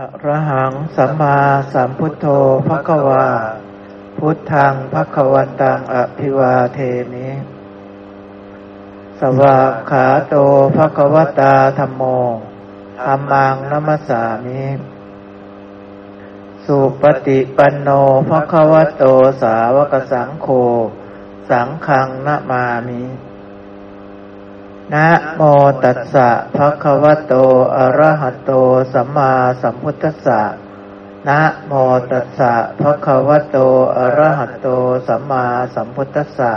[0.00, 1.38] อระหังสัมมา
[1.72, 2.26] สัมพุทโธ
[2.68, 3.28] ภควา
[4.18, 6.78] พุทธังภควันตังอภิวาเท
[7.12, 7.28] มิ
[9.20, 10.34] สวากขาโต
[10.76, 12.02] ภควตาธรรมโม
[13.04, 14.64] ธรรมังนัมสสามิ
[16.64, 17.88] สุปฏิปันโน
[18.28, 19.04] ภควโต
[19.42, 20.48] สาวกสังโฆ
[21.50, 23.02] สังฆังนามามิ
[24.94, 25.42] นะโม
[25.84, 27.34] ตัสสะภะคะวะโต
[27.76, 28.52] อะระหะโต
[28.92, 29.32] สัมมา
[29.62, 30.40] สัมพุทธัสสะ
[31.28, 31.72] นะโม
[32.10, 33.58] ตัสสะภะคะวะโต
[33.96, 34.68] อะระหะโต
[35.08, 36.52] สัมมาสัมพุทธัสสะ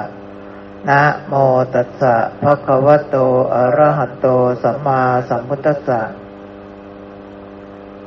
[0.90, 1.34] นะโม
[1.74, 3.18] ตัสสะภะคะวะโต
[3.56, 4.28] อะระหะโต
[4.64, 6.02] สัมมาสัมพุทธัสสะ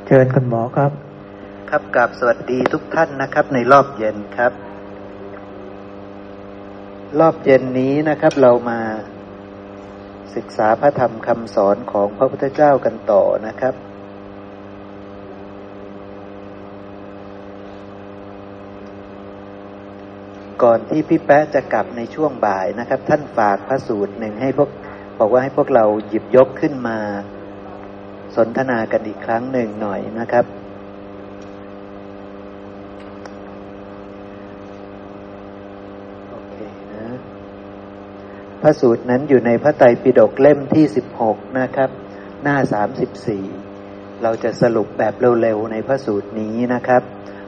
[0.07, 0.91] เชิญคุณหมอครับ
[1.71, 4.53] ครับกับสวัสดีทุกท่านนะครับ ในรอบเย็นครับ
[7.21, 8.81] รอบเย็นนี้นะครับ เรามา
[10.37, 13.75] ศึกษาพระธรรมคำสอนของพระพุทธเจ้ากันต่อนะครับ
[20.63, 24.71] ก่อนที่พี่แป๊ะจะกลับในช่วงบ่ายนะครับ ท่านฝากพระสูตรหนึ่งให้พวก
[25.19, 26.99] บอกว่าให้พวกเราหยิบยกขึ้นมา
[28.37, 30.45] สนทนากันอีกครั้งหนึ่งหน่อยนะครับ
[38.63, 41.91] พระสูตรนั้นอยู่ในพระไตรปิฎกเล่มที่สิบหกนะครับ
[42.43, 43.45] หน้าสามสิบสี่
[44.23, 47.03] เราจะสรุปแบบเร็วๆในพระสูตรนี้นะครับ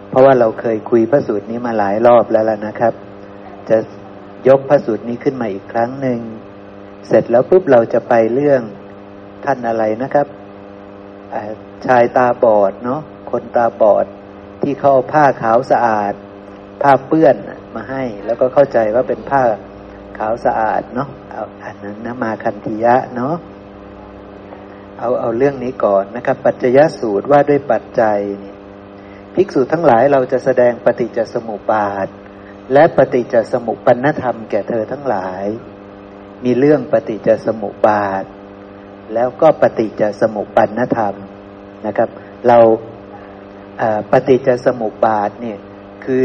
[0.08, 2.94] เพราะว่าเราเคยคุยพระสูตรนี้มาหลายรอบแล้วล่ะนะครับ
[3.68, 3.78] จะ
[4.48, 6.18] ยกพระสูตรนี้ขึ้นมาอีกครั้งหนึ่ง
[7.08, 8.62] เสร็จแล้วปุ๊บเราจะไปเรื่อง
[9.44, 10.26] ท่านอะไรนะครับ
[11.86, 14.06] ชายตาบอดเนาะคนตาบอด
[14.62, 16.14] ที่เขาผ้าขาวสะอาด
[16.82, 17.36] ผ้าเปื้อน
[17.74, 19.42] มาให้ แล้วก็เข้าใจว่าเป็นผ้า
[20.18, 23.34] ขาวสะอาดเนาะเอาอันนั้นนะมาคันธียะเนาะ
[24.98, 28.54] เอาเอาเรื่องนี้ก่อนนะครับ ปัจจยสูตรว่าด้วยปัจจัยนี่
[29.34, 32.08] ภิกษุทั้งหลายเราจะแสดงปฏิจจสมุปบาท
[32.72, 35.44] และปฏิจจสมุปปนธรรมแก่เธอทั้งหลาย
[36.44, 38.24] มีเรื่องปฏิจจสมุปบาท
[39.14, 41.14] แล้วก็ปฏิจจสมุปปนธรรม
[41.86, 42.08] นะครับ
[42.48, 42.58] เรา
[44.12, 45.58] ปฏิจจสมุปบาทเนี่ย
[46.04, 46.22] คือ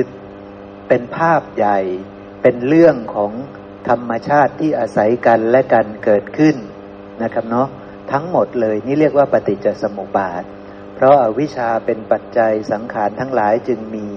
[0.87, 1.79] เป็นภาพใหญ่
[2.41, 3.31] เป็นเรื่องของ
[3.87, 6.55] ธรรมชาติที่อาศัยกันและกันเกิดขึ้น
[7.23, 7.67] นะครับเนาะ
[8.11, 10.43] ทั้งหมดเลยนี่เรียกว่าปฏิจจสมุปบาท
[10.95, 14.07] เพราะอาวิชชาเป็นปัจจัยสังขารทั้งหลายจึงมี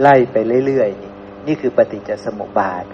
[0.00, 0.36] ไล่ไป
[0.66, 2.84] เรื่อยๆ นี่คือปฏิจจสมุปบาท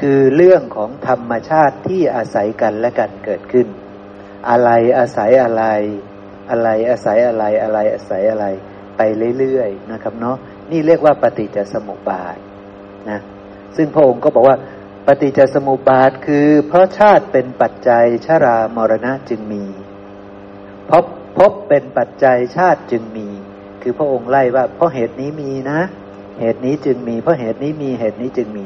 [0.00, 3.66] คือเรื่องของธรรมชาติที่อาศัยกันและกันเกิดขึ้น
[4.48, 5.64] อะไรอาศัยอะไร
[6.50, 8.46] อะไรอาศัยอะไรอะไรอาศัยอะไร
[8.96, 9.00] ไป
[9.38, 10.36] เรื่อยๆนะครับเนาะ
[10.70, 12.36] นี่เรียกว่าปฏิจจสมุปบาท
[13.10, 13.20] นะ
[13.76, 14.56] ซึ่งพระองค์ก็บอกว่า
[15.06, 19.64] ปฏิจจสมุปบาทคือ เพราะชาติเป็นปัจจัยชรามรณะจึงมี
[20.90, 21.04] พบ
[21.38, 23.28] พบเป็นปัจจัยชาติจึงมี
[23.82, 25.80] คือพระองค์ไล่ว่า เพราะเหตุนี้มีนะ
[26.40, 28.62] เหตุนี้จึงมี เพราะเหตุนี้มีเหตุนี้จึงมี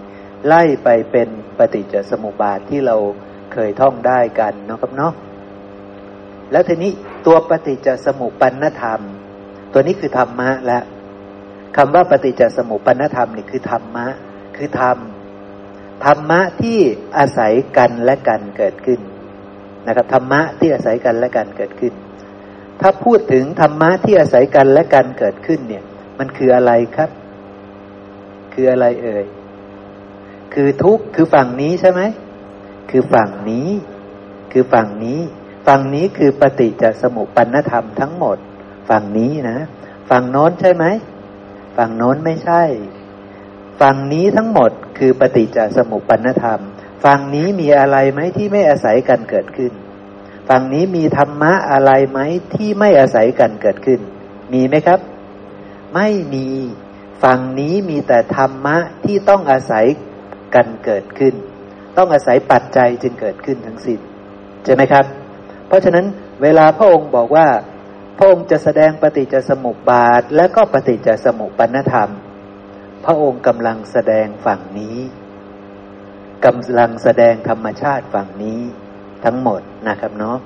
[0.47, 2.97] ไล่ไปเป็นปฏิจจสมุปบาทที่เรา
[3.53, 5.12] เคยท่องได้กันเนาะครับเนาะ
[6.53, 6.91] แล้วทีนี้
[7.26, 9.00] ตัวปฏิจจสมุปปนธรรม
[9.72, 10.78] ตัวนี้คือธรรมะและ
[11.76, 14.06] คำว่าปฏิจจสมุปปนธรรมนี่คือธรรมะ
[14.56, 14.97] คือธรรม
[16.05, 16.79] ธรรมะที่
[17.19, 19.01] อาศัยกันและกันเกิดขึ้น
[19.87, 21.93] นะครับธรรมะที่อาศัยกันและกันเกิดขึ้น
[22.81, 25.84] ถ้าพูดถึงธรรมะที่อาศัยกันและกันเกิดขึ้นเนี่ย
[26.19, 27.11] มันคืออะไรครับ
[28.53, 29.25] คืออะไรเอ่ย
[30.55, 32.03] คือทุกคือฝั่งนี้ใช่ไหม
[32.91, 33.69] คือฝั่งนี้
[34.53, 35.21] คือฝั่งนี้
[35.67, 38.37] ฝั่งนี้คือปฏิจจสมุปปนธรรมทั้งหมด
[38.89, 39.59] ฝั่งนี้นะ
[40.11, 40.84] ฝั่งโน้นใช่ไหม
[41.77, 42.63] ฝั่งโน้นไม่ใช่
[43.81, 46.60] ฝั่งนี้ทั้งหมดคือปฏิจจสมุปปนธรรม
[47.04, 49.72] ฝั่งนี้มีอะไรไหมที่ไม่อาศัยกันเกิดขึ้น
[50.48, 52.19] ฝั่งนี้มีธรรมะอะไรไหม
[52.54, 54.00] ที่ไม่อาศัยกันเกิดขึ้น
[54.53, 55.00] มีไหมครับ
[55.94, 56.47] ไม่มี
[57.22, 59.84] ฝั่งนี้มีแต่ธรรมะที่ต้องอาศัย
[60.54, 61.34] กันเกิดขึ้น
[61.97, 63.98] ต้องอาศัยปัจจัยจึงเกิดขึ้นทั้งสิ้น
[64.65, 65.04] ใช่ไหมครับ
[65.69, 66.06] เพราะฉะนั้น
[66.42, 67.47] เวลาพระองค์บอกว่า
[68.19, 72.10] พระองค์จะแสดงปฏิจจสมุปบาทและก็ปฏิจจสมุปปนธรรม
[73.06, 74.98] พระองค์กำลังแสดงฝั่งนี้
[76.44, 78.60] กำลังแสดงธรรมชาติฝั่งนี้
[79.24, 80.38] ทั้งหมดนะครับเนาะ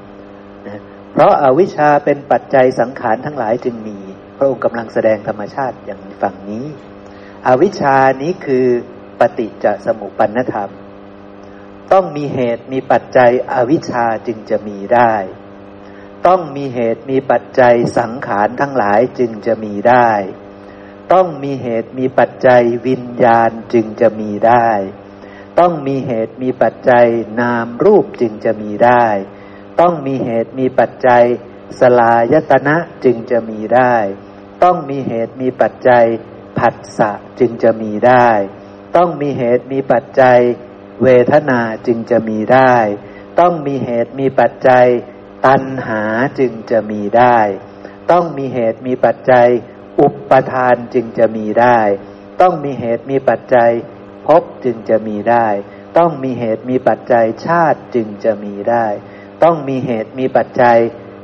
[0.66, 0.80] นะ
[1.12, 3.98] เพราะอาวิชชาเป็นปัจจัยสังขารทั้งหลายจึงมี
[4.36, 6.66] พระองค์กำลังแสดงธรรมชาติอย่างฝั่งนี้
[7.46, 8.66] อวิชชานี้คือ
[9.20, 10.70] ปฏิจจสมุปปนธรรม
[11.92, 15.14] ต้องมีเหตุมีปัจจัยอวิชชาจึงจะมีได้
[16.26, 20.10] ต้องมีเหตุมีปัจจัยสังขารทั้งหลายจึงจะมีได้
[21.12, 24.68] ต้องมีเหตุมีปัจจัยวิญญาณจึงจะมีได้
[25.58, 27.06] ต้องมีเหตุมีปัจจัย
[27.40, 29.06] นามรูปจึงจะมีได้
[29.80, 31.24] ต้องมีเหตุมีปัจจัย
[31.80, 33.94] สลายตนะจึงจะมีได้
[34.62, 36.06] ต้องมีเหตุมีปัจจัย
[36.58, 38.28] ผัสสะจึงจะมีได้
[38.96, 40.40] ต้องมีเหตุมีปัจจัย
[41.02, 42.74] เวทนาจึงจะมีได้
[43.40, 44.86] ต้องมีเหตุมีปัจจัย
[45.46, 46.02] ตัณหา
[46.38, 47.38] จึงจะมีได้
[48.10, 49.48] ต้องมีเหตุมีปัจจัย
[50.00, 51.80] อุปทานจึงจะมีได้
[52.40, 53.70] ต้องมีเหตุมีปัจจัย
[54.26, 55.46] พบจึงจะมีได้
[55.98, 58.86] ต้องมีเหตุมีปัจจัยชาติจึงจะมีได้
[59.42, 60.78] ต้องมีเหตุมีปัจจัย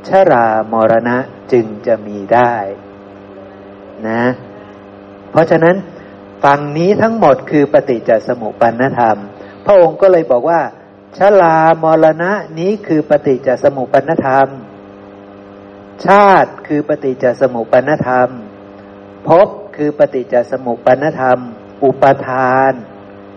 [0.09, 1.19] ชรามรณะ
[1.53, 2.55] จึงจะมีได้
[4.09, 4.25] นะ
[5.31, 5.77] เพราะฉะนั้น
[6.45, 9.17] ฝั่งนี้ทั้งหมดคือปฏิจจสมุปปนธรรม
[9.65, 10.61] พระองค์ก็เลยบอกว่า
[11.19, 14.49] ชรามรณะนี้คือปฏิจจสมุปปนธรรม
[16.07, 18.31] ชาติคือปฏิจจสมุปปนธรรม
[19.29, 21.39] ภพคือปฏิจจสมุปปนธรรม
[21.85, 22.73] อุปทาน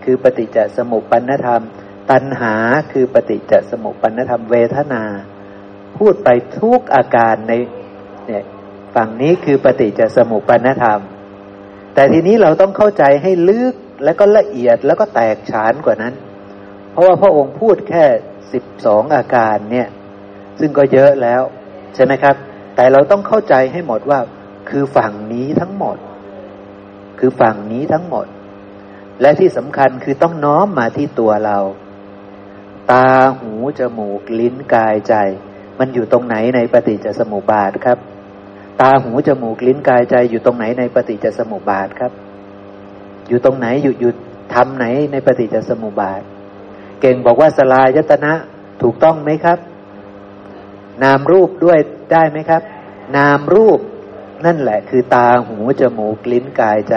[0.04, 1.62] คือปฏิจจสมุปปนธรรม
[2.10, 2.54] ตัณหา
[2.92, 5.02] คือปฏิจจสมุปปนธรรมเวทนา
[5.96, 6.28] พูดไป
[6.60, 7.52] ทุกอาการใน
[8.26, 8.44] เนี่ย
[8.94, 11.00] ฝั่งนี้คือปฏิจจสมุปปนธรรม
[11.94, 16.14] แต่ทีนี้เราต้องเข้าใจให้ลึกแล้วก็ละเอียดแล้วก็แตกฉานกว่านั้น
[16.92, 18.04] เพราะว่าพระองค์พูดแค่
[18.52, 19.88] สิบสองอาการเนี่ย
[20.60, 21.42] ซึ่งก็เยอะแล้ว
[21.94, 22.34] ใช่ไหมครับ
[22.76, 24.20] แต่เราต้องเข้าใจให้หมดว่า
[24.70, 25.96] คือฝั่งนี้ทั้งหมด
[27.18, 28.26] คือฝั่งนี้ทั้งหมด
[29.20, 31.58] และที่สำคัญคือต้องน้อมมาที่ตัวเรา
[32.90, 33.06] ตา
[33.38, 35.14] หูจมูกลิ้นกายใจ
[35.78, 37.98] มันอยู่ตรงไหนในปฏิจจสมุปบาทครับ
[38.80, 42.12] ตาหูจมูกลิ้นกายใจอยู่ตรงไหนในปฏิจจสมุปบาทครับ
[43.28, 44.12] อยู่ตรงไหนอยู่อยู่
[44.54, 46.20] ทำไหนในปฏิจจสมุปบาท
[47.00, 48.32] เก่งบอกว่าสลายตนะ
[48.82, 49.58] ถูกต้องไหมครับ
[51.02, 51.78] นามรูปด้วย
[52.12, 52.62] ได้ไหมครับ
[53.16, 53.78] นามรูป
[54.46, 56.96] นั่นแหละคือตาหูจมูกลิ้นกายใจ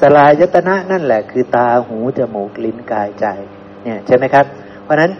[0.00, 3.26] สลายตนะนั่นแหละคือตาหูจมูกลิ้นกายใจ
[3.84, 4.44] เนี่ยใช่ไหมครับ
[4.84, 5.12] เพราะนั้น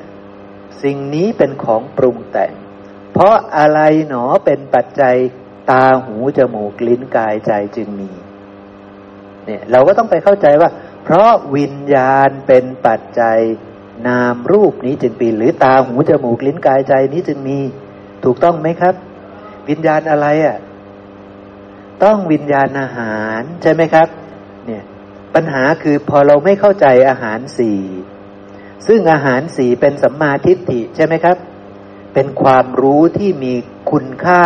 [0.83, 2.53] สิ่งนี้เป็นของปรุงแต่ง
[3.13, 5.17] เพราะอะไรหนอเป็นปัจจัย
[5.71, 8.11] ตาหูจมูกลิ้นกายใจจึงมี
[9.47, 10.71] เนี่ยเราก็ต้องไปเข้าใจว่า
[11.05, 13.39] เพราะวิญญาณเป็นปัจจัย
[14.07, 17.59] นามรูปนี้จึงปีหรือตาหูจมูกลิ้นกายใจนี้จึงมี
[18.25, 18.95] ถูกต้องไหมครับ
[19.69, 20.57] วิญญาณอะไรอะ่ะ
[22.05, 24.09] ต้องวิญญาณอาหารใช่ไหมครับ
[24.67, 24.85] เนี่ย
[25.35, 27.81] ปัญหาคือพอเราไม่เข้าใจอาหารสี่
[28.87, 31.37] ซึ่งอาหารสี่เป็นสัมมาทิฏฐิใช่ไหมครับ
[32.15, 33.55] เป็นความรู้ที่มี
[33.91, 34.45] คุณค่า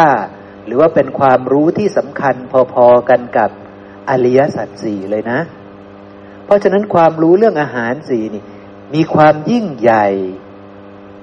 [0.67, 2.35] หรือว่าเป็นความรู้ที่สำคัญ
[2.73, 3.51] พอๆกันกับ
[4.11, 5.41] อริยสัจสี่เลยนะ
[6.45, 8.43] เพราะฉะนั้นความรู้เรื่องอาหารสี่นี่
[8.95, 10.07] มีความยิ่งใหญ่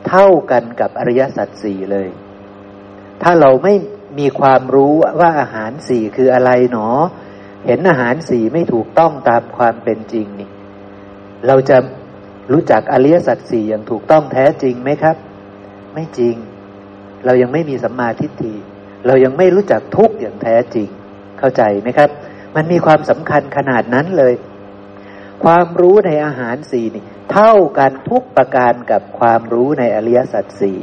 [0.08, 2.08] เท่ากันกับอริยสัจสี่เลย
[3.24, 3.74] ถ้าเราไม่
[4.17, 6.89] มีความรู้ว่าอาหารสี่คืออะไรหนอ
[7.65, 10.50] เห็นอาหารสี่ไม่ถูกต้องตามความเป็นจริงนี่
[11.47, 11.77] เราจะ
[12.51, 15.15] รู้จักอริยสัจสี่อย่างถูกต้องแท้จริงไหมครับ
[15.94, 16.35] ไม่จริง
[17.25, 18.53] เรายังไม่มีสัมมาทิฏฐิ
[19.07, 20.88] เรายังไม่รู้จักทุกอย่างแท้จริง
[21.39, 22.09] เข้าใจไหมครับ
[22.56, 24.33] มันมีความสำคัญขนาดนั้นเลย
[25.44, 30.79] ความรู้ในอาหารสี่นี่ เท่ากันทุกประการกับความรู้ในอริยสัจสี่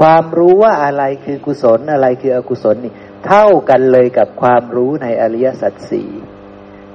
[0.00, 2.92] ความรู้ว่าอะไรคือกุศลอะไรคืออกุศลนี่
[3.26, 6.10] เท่ากันเลยกับความรู้ในอริยสัจสี่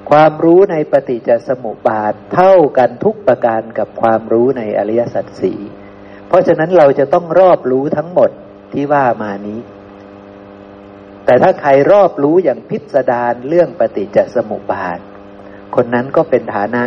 [0.09, 5.59] ความรู้ในปฏิจจสมุปบาทเท่ากันทุกประการกับความรู้ในอริยสัจสี่
[6.27, 8.29] เพราะฉะนั้นเราจะต้องรอบรู้ทั้งหมด
[8.73, 9.59] ที่ว่ามานี้
[11.25, 14.99] แต่ถ้าใครรอบรู้อย่างพิสดารเรื่องปฏิจจสมุปบาท
[15.75, 16.83] คนนั้นก็เป็นฐานะ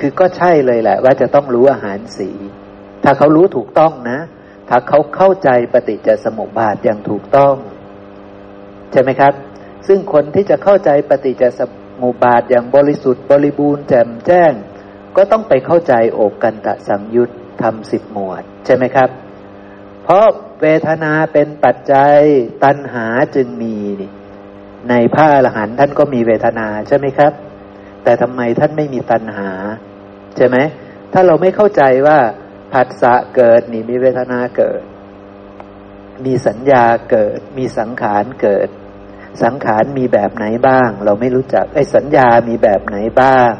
[0.00, 2.30] คือก็ใช่เลยแหละ ว่าจะต้องรู้อาหารสี
[3.04, 4.18] ถ้าเขารู้ถูกต้องนะ
[4.68, 7.54] ถ้าเขาเข้าใจปฏิจจสมุปบาทอย่างถูกต้อง
[8.92, 9.32] ใช่ไหมครับ
[9.86, 11.60] ซึ่งคนที่จะเข้าใจปฏิจจส
[12.02, 14.52] มุปบาทอย่างบริสุทธิ์บริบูรณ์แจ่มแจ้ง
[15.16, 17.30] ก็ต้องไปเข้าใจโอกกันตะสังยุต
[17.62, 19.08] ทำสิบหมวด ใช่ไหมครับ
[20.04, 20.26] เพราะ
[20.62, 22.16] เวทนาเป็นปัจจัย
[22.64, 24.10] ตัณหาจึงมีนี่
[24.90, 27.32] ในพระอรหันต์ท่านก็มีเวทนาใช่ไหมครับ
[28.04, 29.50] แต่ทำไมท่านไม่มีตัณหา
[30.36, 30.56] ใช่ไหม
[31.12, 32.18] ถ้าเราไม่เข้าใจว่า
[32.72, 34.82] ผัสสะเกิดนี่มีเวทนาเกิด
[36.24, 38.68] มีสัญญาเกิด มีสังขารเกิด
[39.42, 43.50] สังขารมีแบบไหนบ้าง เราไม่รู้จักไอ้สัญญามีแบบไหนบ้าง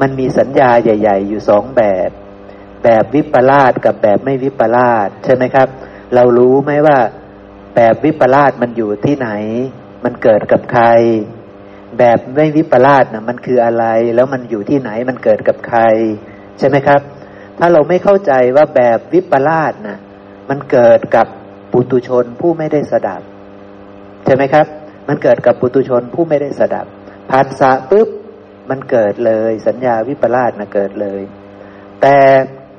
[0.00, 2.10] มันมีสัญญาใหญ่ ๆ อยู่สองแบบ
[2.84, 5.68] แบบวิปลาสกับแบบไม่วิปลาสใช่ไหมครับ
[6.14, 6.98] เรารู้ไหมว่า
[7.74, 9.28] แบบวิปลาสมันอยู่ที่ไหน
[10.04, 10.86] มันเกิดกับใคร
[11.98, 15.80] แบบไม่วิปลาสนะมันคืออะไร แล้วมันอยู่ที่ไหนมันเกิดกับใคร
[16.58, 17.00] ใช่ไหมครับ
[17.60, 19.98] ถ้าเราไม่เข้าใจว่าแบบวิปลาสนะ
[20.48, 21.26] มันเกิดกับ
[21.72, 23.22] ปุตุชนผู้ไม่ได้สดับ
[24.24, 24.66] ใช่ไหมครับ
[25.08, 26.86] มันเกิดกับปุตุชนผู้ไม่ได้สดับ
[27.30, 28.08] ผัสสะปุ๊บ
[28.70, 31.22] มันเกิดเลย สัญญาวิปลาสนะเกิดเลย
[32.02, 32.16] แต่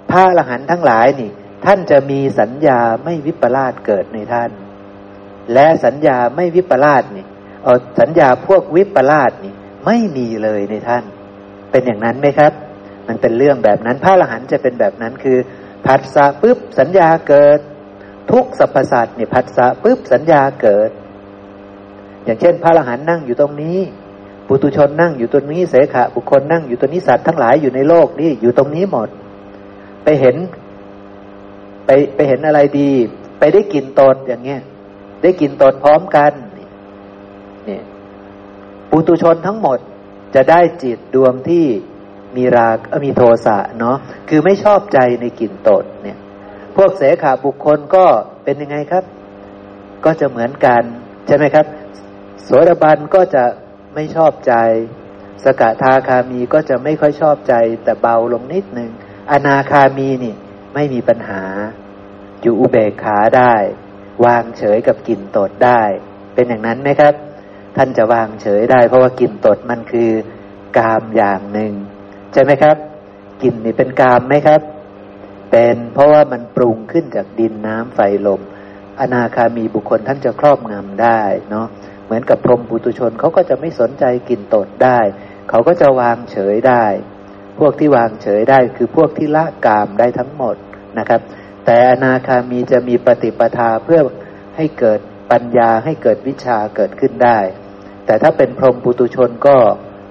[0.10, 1.30] พระอรหันต์ทั้งหลายนี่
[1.66, 4.52] ท่านจะมีสัญญาไม่วิปลาสเกิดในท่าน
[5.54, 7.26] และสัญญาไม่วิปลาสนี่
[7.64, 9.54] เอาสัญญาพวกวิปลาสนี่
[9.86, 11.04] ไม่มีเลยในท่าน
[11.72, 12.54] เป็นอย่างนั้นไหมครับ
[13.08, 15.38] มันเป็นเรื่องแบบนั้น พระอรหันต์จะเป็นแบบนั้นคือ
[15.86, 17.60] ผัสสะปุ๊บสัญญาเกิด
[18.32, 20.90] ทุกสรรพสัตว์เนี่ยผัสสะปุ๊บสัญญาเกิด
[22.26, 23.80] อย่างเช่น พระอรหันต์นั่งอยู่ตรงนี้
[24.48, 29.10] ปุตุชนนั่งอยู่ตรงนี้เสขะบุคคลนั่งอยู่ตรงนี้สัตว์ทั้งหลายอยู่ในโลกนี่อยู่ตรงนี้หมด
[30.04, 30.36] ไปเห็น
[31.86, 32.92] ไปไปเห็นอะไรดี
[33.40, 34.62] ไปได้กินตนอย่างเงี้ย
[35.24, 36.32] ได้กินตนพร้อมกัน
[37.66, 37.84] เนี่ย
[38.90, 39.80] ปุตุชนทั้งหมด
[40.36, 41.66] จะได้จิตดวงที่
[42.38, 42.68] มีรา
[43.06, 43.98] มีโทสะเนาะ
[44.30, 46.18] คือไม่ชอบใจในกลิ่นตดเนี่ย
[46.76, 48.06] พวกเสขาบุคคลก็
[48.44, 49.04] เป็นยังไงครับ
[50.06, 50.84] ก็จะเหมือนกัน
[51.28, 51.66] ใช่ไหมครับ
[52.44, 53.46] โสดาบันก็จะ
[53.96, 54.54] ไม่ชอบใจ
[55.44, 58.92] สกทาคามีก็จะไม่ค่อยชอบใจ แต่เบาลงนิดหนึ่ง
[59.32, 60.36] อนาคามีนี่
[60.74, 61.44] ไม่มีปัญหา
[62.42, 63.54] อยู่อุเบกขาได้
[64.26, 65.82] วางเฉยกับกลิ่นตดได้
[66.34, 67.14] เป็นอย่างนั้นไหมครับ
[67.76, 70.10] ท่านจะวางเฉยได้ เพราะว่ากลิ่นตดมันคือ
[70.78, 71.74] กามอย่างหนึ่ง
[72.34, 72.76] ใช่ไหมครับ
[73.42, 74.62] กลิ่นนี่เป็นกามไหมครับ
[75.52, 78.42] เป็นเพราะว่ามันปรุงขึ้นจากดินน้ำไฟลม
[79.00, 81.68] อนาคามีบุคคลท่านจะครอบงำได้เนาะ
[82.06, 85.00] เหมือนกับพรหมปุตุชนเขาก็จะไม่สนใจกลิ่นตดได้
[85.50, 86.86] เขาก็จะวางเฉยได้
[87.60, 90.56] พวกที่วางเฉยได้คือพวกที่ละกามได้ทั้งหมด
[91.00, 91.22] นะครับ
[91.66, 94.02] แต่อนาคามีจะมีปฏิปทาเพื่อ
[94.56, 95.00] ให้เกิด
[95.32, 97.40] ปัญญาให้เกิดวิชาเกิดขึ้นได้
[98.06, 99.58] แต่ถ้าเป็นพรหมปุตุชนก็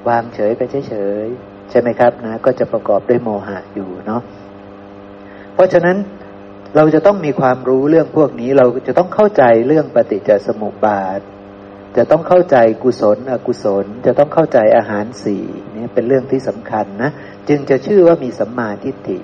[0.09, 1.27] วางเฉยไปเฉย
[1.71, 4.23] ใช่ไหมครับนะ ก็จะประกอบด้วยโมหะอยู่เนาะ
[5.55, 5.97] เพราะฉะนั้น
[6.77, 11.21] เราจะต้องมีความรู้เรื่องพวกนี้ เราจะต้องเข้าใจเรื่องปฏิจจสมุปบาท
[11.97, 17.11] จะต้องเข้าใจกุศล อกุศล จะต้องเข้าใจอาหารสี่นี่เป็นเรื่องที่สำคัญนะ
[17.49, 19.19] จึงจะชื่อว่ามีสัมมาทิฏฐิ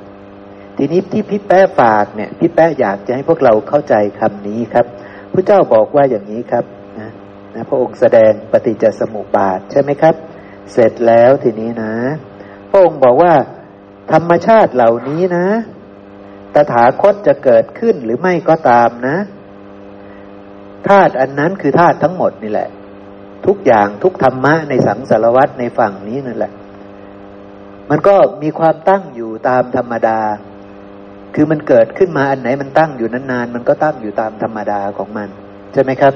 [0.76, 4.86] ทีนี้ที่พี่แป้ฝากเนี่ยพี่แป้อยากจะให้พวกเราเข้าใจคำนี้ครับ
[5.32, 6.64] พระเจ้าบอกว่าอย่างนี้ครับ
[6.98, 7.10] นะ
[7.54, 10.14] นะพระองค์แสดงปฏิจจสมุปบาทใช่ไหมครับ
[10.72, 11.92] เสร็จแล้วทีนี้นะ
[12.70, 13.34] พระองค์บอกว่า
[14.12, 15.46] ธรรมชาติเหล่านี้นะ
[16.54, 19.16] ตถาคตจะเกิดขึ้นหรือไม่ก็ตามนะ
[20.88, 22.68] ธาตุอันนั้นคือธาตุทั้งหมดนี่แหละ
[23.46, 26.52] ทุกอย่างทุกธรรมะในสังสารวัตในฝั่งนี้นั่นแหละ
[27.90, 30.20] มันก็มีความตั้งอยู่ตามธรรมดา
[31.34, 35.28] คือมันเกิดขึ้นมาอันไหนมันตั้งอยู่นานๆมันก็ตั้งอยู่ตามธรรมดาของมัน
[35.72, 36.12] ใช่ไหมครับ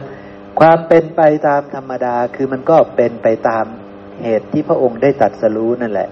[0.61, 3.64] ความเป็นไปตามธรรมดาคือมันก็เป็นไปตาม
[4.25, 6.09] เหตุที่พระองค์ได้ตัดสรู้นั่นแหละ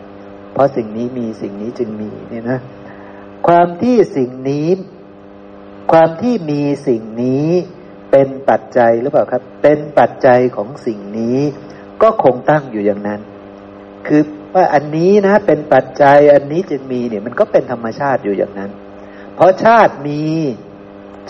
[0.59, 2.59] ราะสิ่งนี้มีสิ่งนี้จึงมีเนี่ยนะ
[3.47, 4.69] ความที่สิ่งนี้
[5.93, 7.49] ความที่มีสิ่งนี้
[8.11, 11.39] เป็นปัจจัยหรือเปล่าครับ เป็นปัจจัยของสิ่งนี้
[12.03, 13.21] ก็คงตั้งอยู่อย่างนั้น
[14.07, 14.23] คือ
[14.55, 18.71] ว่าอันนี้นะ เป็นปัจจัยอันนี้จึงมีเนี่ย มันก็เป็นธรรมชาติอยู่อย่างนั้น
[19.35, 20.23] เพราะชาติมี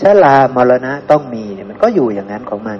[0.01, 2.79] ชลามรณะต้องมีเนี่ย มันก็อยู่อย่างนั้นของมัน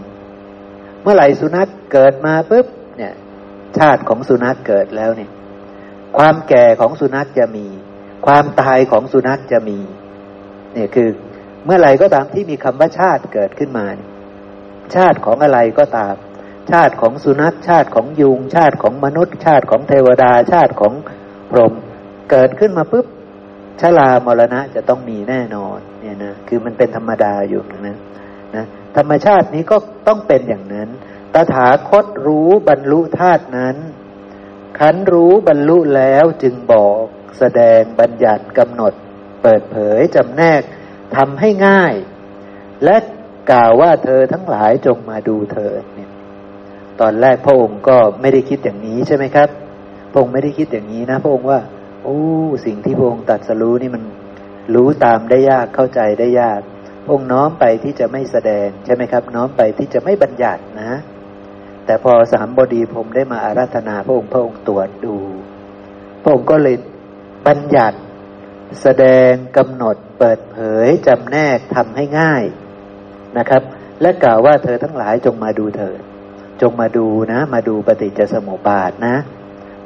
[1.02, 3.14] เมื่อไหร่สุนัขเกิดมาปุ๊บเนี่ย
[3.78, 5.30] ชาติของสุนัขเกิดแล้วเนี่ย
[6.20, 7.68] ความแก่ของสุนัขจะมี
[8.26, 9.80] ความตายของสุนัขจะมี
[10.74, 11.10] เนี่ยคือ
[11.66, 13.86] เมื่อไหร่ก็ตามที่มีคำว่าชาติเกิดขึ้นมา
[14.96, 16.16] ชาติของอะไรก็ตาม
[16.72, 20.94] ชาติของสุนัขชาติของยุง ชาติของมนุษย์ ชาติของเทวดา ชาติของ
[21.50, 21.74] พรหม
[22.32, 23.06] เกิดขึ้นมาปุ๊บ
[23.82, 27.98] ชรามรณะจะต้องมีแน่นอนเนี่ยนะคือมันเป็นธรรมดาอยู่นะ
[28.56, 28.66] นะ
[28.98, 30.90] ธรรมชาตินี้ก็ต้องเป็นอย่างนั้น
[31.34, 33.76] ตถาคตรู้บรรลุธาตุนั้น
[34.80, 37.04] ขันรู้บรรลุแล้วจึงบอก
[37.40, 38.94] แสดงบัญญัติกำหนด
[39.44, 40.62] เปิดเผยจำแนก
[41.16, 41.94] ทำให้ง่าย
[42.84, 42.96] และ
[43.52, 46.10] กล่าวว่าเธอทั้งหลายจงมาดูเธอเนี่ย
[47.02, 49.50] ตอนแรกพระองค์ก็ไม่ได้คิดอย่างนี้ใช่ไหมครับ
[50.12, 51.60] พระองค์ไม่ได้คิดอย่างนี้นะ พระองค์ว่า
[52.04, 52.20] โอ้
[52.66, 54.04] สิ่งที่พระองค์ตัดสรู้นี่มัน
[54.76, 56.62] รู้ตามได้ยากเข้าใจได้ยาก
[57.04, 60.92] พระองค์น้อมไปที่จะไม่แสดงใช่ไหมครับ น้อมไปที่จะไม่บัญญัตินะ
[61.90, 65.18] แต่พอสามบดีผมได้มาอาราธนาพระองค์พระองค์ตรวจดู
[66.24, 66.76] พระองค์ก็เลย
[67.48, 67.98] บัญญัติ
[68.82, 72.44] แสดงกำหนดเปิดเผยจำแนกทำให้ง่าย
[73.38, 73.62] นะครับ
[74.02, 76.00] และกล่าวว่าเธอทั้งหลายจงมาดูเถิด
[76.62, 79.16] จงมาดูนะ มาดูปฏิจจสมุปบาทนะ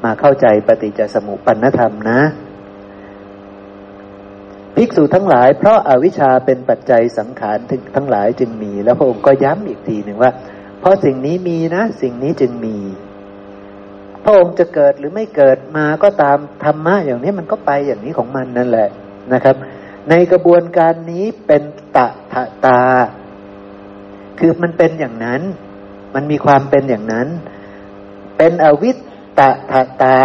[0.03, 2.21] มาเข้าใจปฏิจจสมุปปนธรรมนะ
[4.75, 7.57] ภิกษุทั้งหลายเพราะอาวิชชาเป็นปัจจัยสังขาร
[7.95, 10.31] ทั้งหลายจึงมี แล้วพระองค์ก็ย้ำอีกทีหนึ่งว่า
[10.83, 12.77] เพราะสิ่งนี้มีนะ สิ่งนี้จึงมี
[14.23, 18.89] พระองค์จะเกิดหรือไม่เกิดมาก็ตามธรรมะอย่างนี้มันก็ไปอย่างนี้ของมันนั่นแหละ
[19.33, 19.55] นะครับ
[20.09, 21.63] ในกระบวนการนี้เป็น
[21.95, 22.81] ตะทะตา
[24.39, 25.41] คือมันเป็นอย่างนั้น
[26.15, 27.27] มันมีความเป็นอย่างนั้น
[28.37, 28.97] เป็นอวิต
[29.39, 30.17] ตะทะตา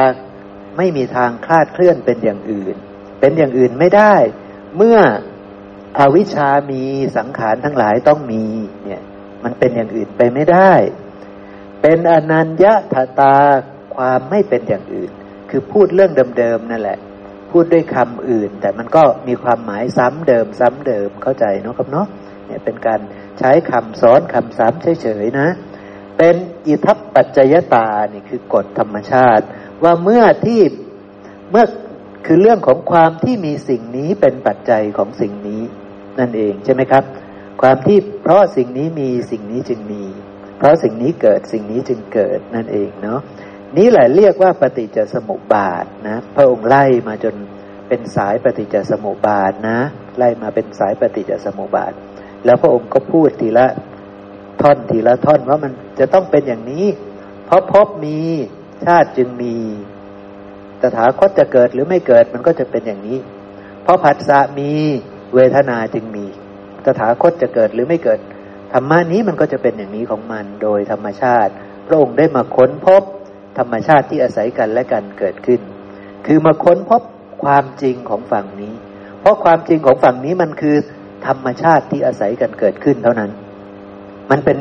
[0.77, 2.77] ไม่มีทางคลาดเคลื่อนเป็นอย่างอื่น
[3.21, 4.15] เป็นอย่างอื่นไม่ได้
[4.77, 4.99] เมื่อ
[5.99, 6.83] อวิชามี
[7.17, 8.45] สังขารทั้งหลายต้องมี
[9.45, 10.73] มันเป็นอย่างอื่นไปไม่ได้
[11.83, 13.37] เป็นอนัญญาตตา
[13.97, 15.11] ความไม่เป็นอย่างอื่น
[15.51, 16.99] คือพูดเรื่องเดิมๆนั่นแหละ
[17.51, 22.07] พูดด้วยคำอื่น แต่มันก็มีความหมายซ้ำเดิม ซ้ำเดิมเข้าใจเนาะครับเนาะ
[22.47, 23.01] เนี่ยเป็นการ
[23.39, 25.49] ใช้คำซ้อนคำซ้ำเฉยๆนะ
[26.19, 29.45] เป็นอิทัปปัจจยตานี่คือกฎธรรมชาติ
[29.85, 30.61] ว่าเมื่อที่
[31.51, 31.65] เมื่อ
[32.27, 35.63] คือเรื่องของความที่มีสิ่งนี้เป็นปัจจัยของสิ่งนี้
[36.19, 37.05] นั่นเองใช่ไหมครับ
[37.61, 40.05] ความที่เพราะสิ่งนี้มีสิ่งนี้จึงมี
[40.59, 43.21] เพราะสิ่งนี้เกิดสิ่งนี้จึงเกิดนั่นเองเนาะ
[43.79, 47.35] นี่แหละเรียกว่าปฏิจจสมุปบาทนะ พระองค์ไล่มาจน
[47.89, 49.79] เป็นสายปฏิจจสมุปบาทนะ
[50.19, 51.93] ไล่มาเป็นสายปฏิจจสมุปบาท
[52.45, 53.67] แล้วพระองค์ก็พูดทีละ
[54.61, 56.87] ท่อนทีละท่อนว่ามันจะต้องเป็นอย่างนี้
[57.47, 58.19] เพราะพบมี
[58.85, 59.55] ชาติจึงมี
[60.81, 63.19] ตถาคตจะเกิดหรือไม่เกิดมันก็จะเป็นอย่างนี้
[63.83, 64.71] เพราะผัสสะมี
[65.35, 66.27] เวทนาจึงมี
[66.89, 68.21] ตถาคตจะเกิดหรือไม่เกิด
[68.73, 71.53] ธรรมานี้มันก็จะเป็นอย่างนี้ของมันโดยธรรมชาติ
[71.87, 73.03] พระองค์ได้มาค้นพบ
[73.59, 75.61] ธรรมชาติที่อาศัยกันและกันเกิดขึ้น
[76.27, 77.03] คือมาค้นพบ
[77.45, 78.75] ความจริงของฝั่งนี้
[79.21, 80.77] เพราะความจริงของฝั่งนี้มันคือ
[81.27, 83.31] ธรรมชาติที่อาศัยกันเกิดขึ้นเท่านั้น
[84.31, 84.57] มันเป็น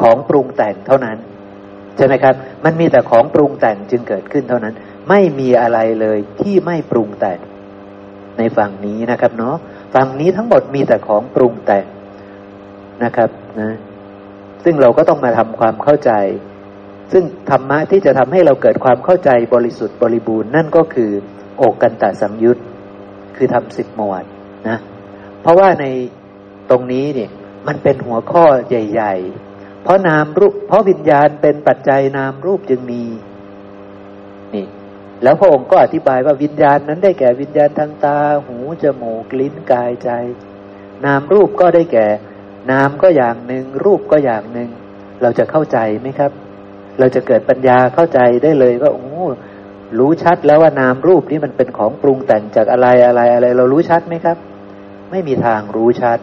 [0.00, 1.18] ของปรุงแต่งเท่านั้น
[1.96, 2.34] ใช่ไหมครับ
[2.64, 4.74] มันมีแต่ของปรุงแต่งจึงเกิดขึ้นเท่านั้น
[5.08, 7.38] ไม่มีอะไรเลยที่ไม่ปรุงแต่ง
[8.38, 9.56] ในฝั่งนี้นะครับเนาะ
[9.94, 11.84] ฝั่งนี้ทั้งหมดมีแต่ของปรุงแต่ง
[13.04, 13.30] นะครับ
[13.60, 13.70] นะ
[14.64, 16.12] ซึ่งเราก็ต้องมาทำความเข้าใจ
[17.12, 21.10] ซึ่งธรรมะที่จะทำให้เราเกิดความเข้าใจบริสุทธิ์บริบูรณ์นั่นก็คือ
[21.58, 22.58] โอกกันตะสังยุต
[23.36, 24.24] คือทำสิบหมวด
[24.68, 24.78] นะ
[25.40, 25.86] เพราะว่าใน
[26.70, 27.30] ตรงนี้เนี่ย
[27.66, 29.14] มันเป็นหัวข้อใหญ่
[29.48, 33.04] ๆ เพราะนามรูปเพราะวิญญาณเป็นปัจจัยนามรูปจึงมี
[34.54, 34.66] นี่
[35.22, 40.10] แล้วพระองค์ก็อธิบายว่าวิญญาณนั้นได้แก่วิญญาณทางตา หู จมูก ลิ้นกายใจ
[41.04, 42.06] นามรูปก็ได้แก่
[42.70, 44.70] นามก็อย่างหนึ่ง รูปก็อย่างหนึ่ง
[45.22, 46.32] เราจะเข้าใจไหมครับ
[46.98, 49.08] เราจะเกิดปัญญาเข้าใจได้เลยว่าโอ้
[49.98, 54.36] รู้ชัดแล้วว่านามรูปนี้มันเป็นของปรุงแต่งจากอะไรอะไรอะไร เรารู้ชัดไหมครับ
[55.10, 56.18] ไม่มีทางรู้ชัด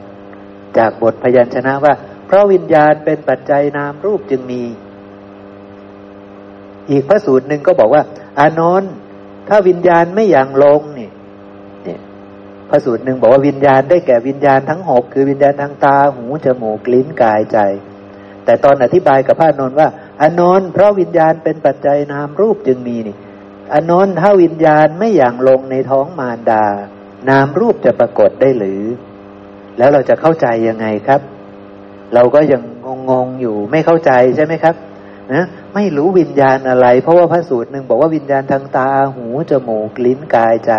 [0.77, 1.93] จากบทพยัญชนะว่า
[2.25, 4.63] เพราะวิญญาณเป็นปัจจัยนามรูปจึงมี
[6.89, 8.03] อีกพระสูตรหนึ่งก็บอกว่า
[8.39, 8.93] อานนท์
[9.47, 10.81] ถ้าวิญญาณไม่อย่างลง
[12.69, 17.59] พระสูตรหนึ่งบอกว่าวิญญาณได้แก่วิญญาณทั้งหกคือวิญญาณทางตาหูจมูกลิ้นกายใจ
[18.45, 19.87] แต่ตอนอธิบายกับพระนนท์ว่า
[20.21, 23.15] อนนท์เพราะวิญญาณเป็นปัจจัยนามรูปจึงมีนี่
[23.73, 26.65] อนนท์ถ้าวิญญาณไม่อย่างลงในท้องมารดา
[27.29, 28.83] นามรูปจะปรากฏได้หรือ
[29.77, 31.21] แล้วเราจะเข้าใจยังไงครับ
[32.13, 32.61] เราก็ยัง
[33.09, 34.75] งงๆอยู่ไม่เข้าใจใช่ไหมครับ
[35.33, 40.73] นะไม่รู้วิญญาณอะไร เพราะว่าพระสูตรหนึ่งบอกว่าวิญญาณทางตาหูจมูกลิ้นกายใจ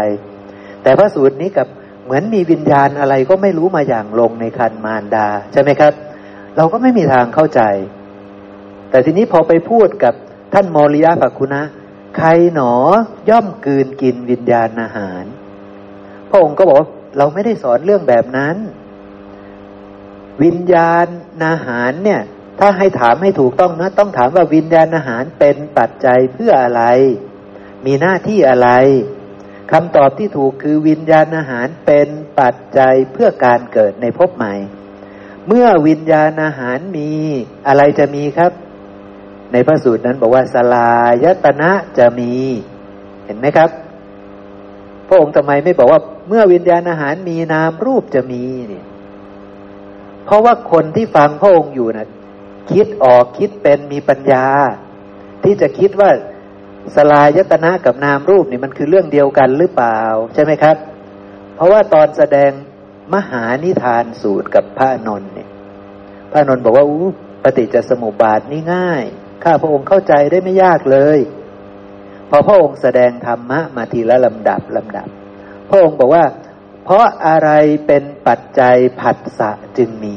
[0.83, 1.67] แต่พระสูตรนี้กับ
[2.07, 5.93] เหมือนมีวิญญาณอะไรก็ไม่รู้มาอย่างลงในคันมารดา ใช่ไหมครับ
[6.57, 7.61] เราก็ไม่มีทางเข้าใจ
[8.91, 10.15] แต่ทีนี้พอไปพูดกับ
[10.55, 11.63] ท่านโมริยะภักคุณะ
[12.17, 12.73] ใครหนอ
[13.29, 15.25] ย่อมกืนกินวิญญาณอาหาร
[16.31, 16.79] พระองค์ก็บอก
[17.19, 18.57] เราไม่ได้สอนเรื่องแบบนั้น
[20.43, 21.07] วิญญาณ
[21.45, 22.21] อาหารเนี่ย
[22.61, 26.83] ถ้าให้ถามให้ถูกต้องนะ ต้องถามว่าวิญญาณอาหารเป็นปัจจัยเพื่ออะไร
[27.87, 28.69] มีหน้าที่อะไร
[29.73, 32.09] คำตอบที่ถูกคือวิญญาณอาหารเป็น
[32.41, 34.55] ปัจจัยเพื่อการเกิดในภพใหม่
[35.49, 37.11] เมื่อวิญญาณอาหารมี
[37.67, 38.53] อะไรจะมีครับ
[39.53, 40.93] ในพระสูตรนั้นบอกว่าสลา
[41.25, 42.35] ยตนะจะมี
[43.25, 43.71] เห็นไหมครับ
[45.09, 48.85] พระองค์ทำไมไม่บอกว่า เมื่อวิญญาณอาหารมีนามรูปจะมีเนี่ย
[50.25, 52.09] เพราะว่าคนที่ฟังพระองค์อยู่นะ่ะ
[52.73, 54.47] คิดออกคิดเป็นมีปัญญา
[55.45, 56.11] ที่จะคิดว่า
[56.95, 60.01] สลายตนะกับนามรูปนี่มันคือเรื่องเดียวกันหรือเปล่า
[60.35, 60.77] ใช่ไหมครับ
[61.57, 62.51] เพราะว่าตอนแสดง
[63.15, 65.49] มหานิทานสูตรกับพระนนท์เนี่ย
[66.33, 67.09] พระนนท์บอกว่าอู้
[67.43, 69.05] ปฏิจจสมุปบาทนี่ง่าย
[69.45, 71.19] ข้าพระองค์เข้าใจได้ไม่ยากเลย
[72.31, 75.09] พอพระองค์แสดงธรรมะมาทีละลำดับลำดับ
[75.69, 76.25] พระองค์บอกว่า
[76.85, 77.51] เพราะอะไร
[77.87, 80.17] เป็นปัจจัยผัสสะจึงมี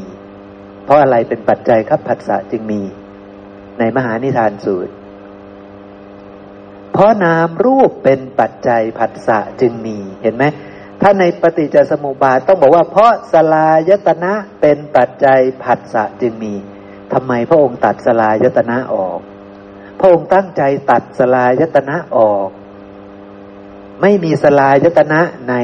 [0.86, 2.82] เพราะอะไรเป็นปัจจัยครับผัสสะจึงมี
[3.80, 4.94] ในมหานิทานสูตร
[7.00, 10.44] ราะนามรูปเป็นปัจจัยผัสสะจึงมีเห็นไหม
[11.02, 16.54] ถ้าในปฏิจจสมุปบาทต้องบอกว่า เพราะสลายตนะเป็นปัจจัยผัสสะจึงมี
[17.14, 19.20] ทำไมพระองค์ตัดสลายตนะออก
[20.00, 22.50] พระองค์ตั้งใจตัดสลายตนะออก
[24.02, 25.56] ไม่มีสลายตนะใน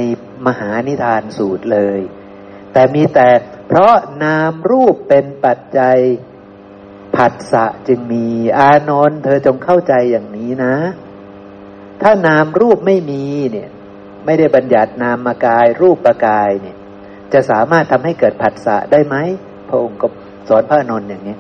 [0.48, 2.00] มหานิทานสูตรเลย
[2.74, 3.30] แต่มีแต่
[3.67, 3.93] เพราะ
[4.24, 5.98] นามรูปเป็นปัจจัย
[7.15, 8.26] ผัสสะจึงมี
[8.60, 10.76] อานนท์เธอจงเข้าใจอย่างนี้นะ
[12.08, 13.70] ถ้านามรูปไม่มีเนี่ย
[14.26, 16.78] ไม่ได้บัญญัตินามกาย รูปประกายเนี่ย
[17.34, 19.15] จะสามารถทำให้เกิดผัสสะได้ไหม
[19.70, 20.08] พระองค์ก็
[20.50, 21.36] สอนพระนนท์อย่างนี้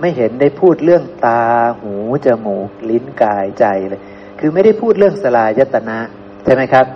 [0.00, 1.42] ไม่เห็นได้พูดเรื่องตา
[1.80, 1.94] หู
[2.26, 4.00] จมูก ลิ้นกายใจเลย
[4.38, 5.98] คือไม่ได้พูดเรื่องสลายตนะ
[6.44, 6.86] ใช่ไหมครับ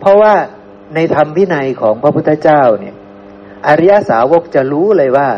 [0.00, 0.34] เพราะว่า
[0.94, 2.94] ในธรรมวินัยของพระพุทธเจ้าเนี่ย
[3.66, 5.28] อริยสาวกจะรู้เลยว่า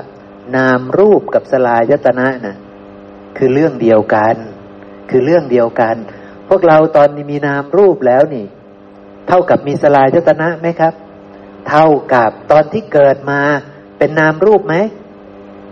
[0.56, 2.56] นามรูปกับสลายตนะนะ
[3.38, 4.36] คือเรื่องเดียวกัน
[5.10, 5.96] คือเรื่องเดียวกัน
[6.50, 8.46] พวกเราตอนนี้มีนามรูปแล้วนี่
[9.28, 10.94] เท่ากับมีสลายตนะไหมครับ
[11.68, 13.40] เท่ากับตอนที่เกิดมา
[13.98, 14.74] เป็นนามรูปไหม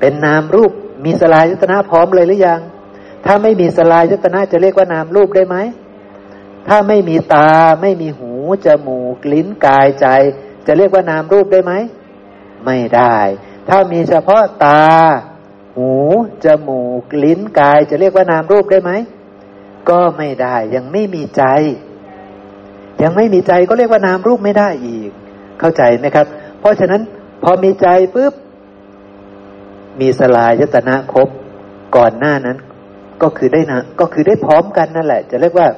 [0.01, 0.73] เป็นนามรูป
[1.05, 2.61] มีสลายตนะพร้อมเลยหรือยัง
[3.25, 5.57] ถ้าไม่มีสลายตนะจะเรียกว่านามรูปได้ไหม
[6.69, 7.51] ถ้าไม่มีตา
[7.83, 8.33] ไม่มีหู
[8.67, 10.07] จมูกลิ้นกายใจ
[10.67, 11.73] จะเรียกว่านามรูปได้ไหม
[12.65, 13.17] ไม่ได้
[13.69, 14.83] ถ้ามีเฉพาะตา
[15.77, 15.93] หู
[16.45, 18.93] จมูกลิ้นกายจะเรียกว่านามรูปได้ไหม
[19.91, 21.43] ก็ไม่ได้ ยังไม่มีใจ
[23.03, 25.11] ยังไม่มีใจก็เรียกว่านามรูปไม่ได้อีก
[25.61, 26.27] เข้าใจไหมครับ
[26.61, 27.01] เพราะฉะนั้น
[27.43, 28.35] พอมีใจปุ๊บ
[30.01, 31.29] มีสลายยตนะครบ
[31.97, 32.57] ก่อนหน้านั้น
[33.23, 35.69] ก็คือได้นะก็คือได้พร้อมกันนั่นแหละ จะเรียกว่า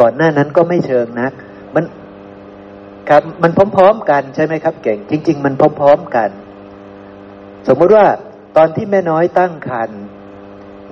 [0.00, 1.32] ก่อนหน้านั้นก็ไม่เชิงนัก
[1.74, 1.84] มัน
[3.08, 6.30] ครับ มันพร้อมๆกันใช่ไหมครับ เก่ง จริง ๆ มันพร้อมๆกัน
[7.68, 8.06] สมมติว่า
[8.56, 10.00] ตอนที่แม่น้อยตั้งครรภ์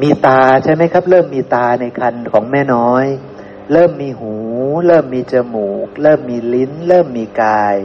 [0.02, 3.04] มีตาใช่ไหมครับ เริ่มมีตาในครรภ์ของแม่น้อย
[3.72, 4.34] เริ่มมีหู
[4.86, 7.76] เริ่มมีจมูก เริ่มมีลิ้น เริ่มมีกาย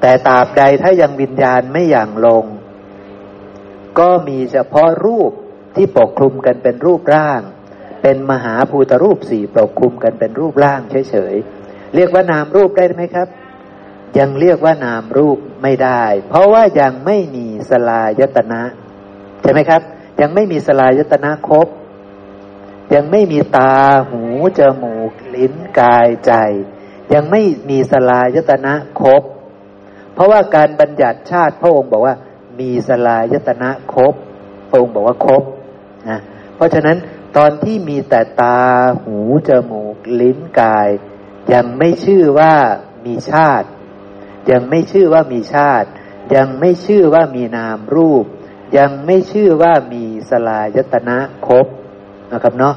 [0.00, 2.44] แต่ตาบใดถ้ายังวิญญาณไม่อย่างลง
[3.98, 5.32] ก็มีเฉพาะรูป
[5.76, 7.40] ที่ปกคลุมกันเป็นรูปร่าง
[8.02, 13.28] เป็นมหาภูตรูปสี่ปกคลุมกันเป็นรูปร่างเฉยๆเรียกว่านามรูปได้ไหมครับ
[14.18, 18.62] ยังเรียกว่านามรูปไม่ได้ เพราะว่ายังไม่มีสลายตนะ
[19.42, 19.82] ใช่ไหมครับ
[20.20, 21.68] ยังไม่มีสลายตนะครบ
[22.94, 23.74] ยังไม่มีตา
[24.10, 24.22] หู
[24.58, 26.32] จมูก ลิ้นกายใจ
[27.14, 29.22] ยังไม่มีสลายตนะครบ
[30.14, 32.14] เพราะว่าการบัญญัติชาติพระองค์บอกว่า
[32.60, 34.14] มีสลายตนะครบ
[34.68, 35.42] พระองค์บอกว่าครบ
[36.08, 36.18] นะ
[36.54, 36.96] เพราะฉะนั้น
[37.36, 38.58] ตอนที่มีแต่ตา
[39.02, 40.88] หูจมูก ลิ้นกาย
[41.52, 42.54] ยังไม่ชื่อว่า
[43.06, 43.68] มีชาติ
[44.50, 45.88] ยังไม่ชื่อว่ามีชาติ
[46.34, 48.24] ยังไม่ชื่อว่ามีนามรูป
[48.78, 51.66] ยังไม่ชื่อว่ามีสลายตนะครบ
[52.32, 52.76] นะครับเนาะ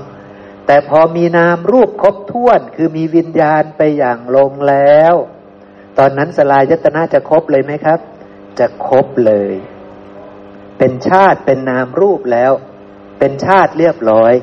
[0.65, 5.13] แต่พอมีนามรูปครบถ้วน คือมีวิญญาณไปอย่างลงแล้ว
[5.97, 7.99] ตอนนั้นสลายยตนะจะครบเลยไหมครับ
[8.59, 9.53] จะครบเลย
[10.77, 12.51] เป็นชาติเป็นนามรูปแล้ว
[13.19, 14.33] เป็นชาติเรียบร้อย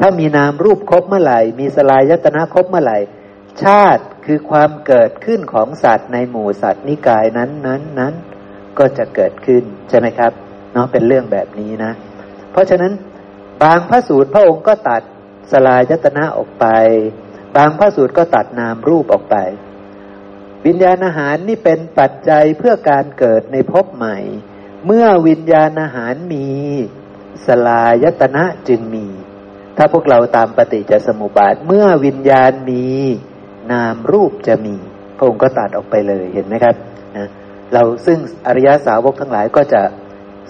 [0.00, 2.98] ถ้ามีนามรูปครบเมื่อไหร่ มีสลายยตนะครบเมื่อไหร่
[3.64, 8.14] ชาติคือความเกิดขึ้นของสัตว์ในหมู่สัตว์นิกายนั้นนั้นนั้น
[8.78, 10.32] ก็จะเกิดขึ้นใช่ไหมครับ
[10.76, 11.92] เนาะเป็นเรื่องแบบนี้นะ
[12.52, 12.92] เพราะฉะนั้น
[13.62, 15.02] บางพระสูตรพระองค์ก็ตัด
[15.52, 16.66] สลายยตนะออกไป
[17.56, 19.36] บางพระสูตรก็ตัดนามรูปออกไป
[20.66, 24.18] วิญญาณอาหารนี่เป็นปัจจัยเพื่อการเกิดในภพใหม่
[24.86, 26.46] เมื่อวิญญาณอาหารมี
[27.46, 29.06] สลายตนะจึงมี
[29.76, 32.86] ถ้าพวกเราตามปฏิจจสมุปบาท เมื่อวิญญาณมี
[33.72, 34.76] นามรูปจะมี
[35.16, 36.74] พระองค์ก็ตัดออกไปเลยเห็นไหมครับ
[37.16, 37.28] นะ
[37.72, 39.82] เราซึ่งอริยสาวกทั้งหลายก็จะ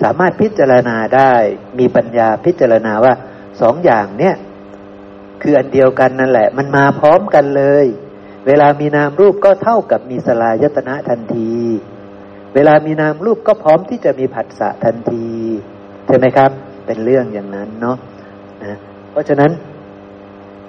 [0.02, 1.32] สามารถพิจารณาได้
[1.78, 3.14] มีปัญญาพิจารณาว่า
[3.60, 4.34] สองอย่างเนี้ย
[5.42, 7.86] คืออันเดียวกันนั่นแหละ มันมาพร้อมกันเลย
[8.46, 11.54] เวลามีนามรูปก็เท่ากับมีสลายตนะทันที
[12.54, 15.26] เวลามีนามรูปก็พร้อมที่จะมีผัสสะทันที
[16.06, 16.50] ใช่ไหมครับ
[16.86, 17.96] เป็นเรื่องอย่างนั้นเนาะ
[18.64, 18.76] นะ
[19.10, 19.50] เพราะฉะนั้น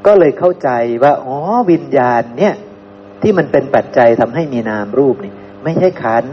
[0.05, 0.69] ก็เลยเข้าใจ
[1.03, 1.37] ว่าอ๋อ
[1.71, 2.53] วิญญาณเนี่ย
[3.21, 6.25] ที่มันเป็นปัจจัยทำให้มีนามรูปนี่ ไม่ใช่ขัน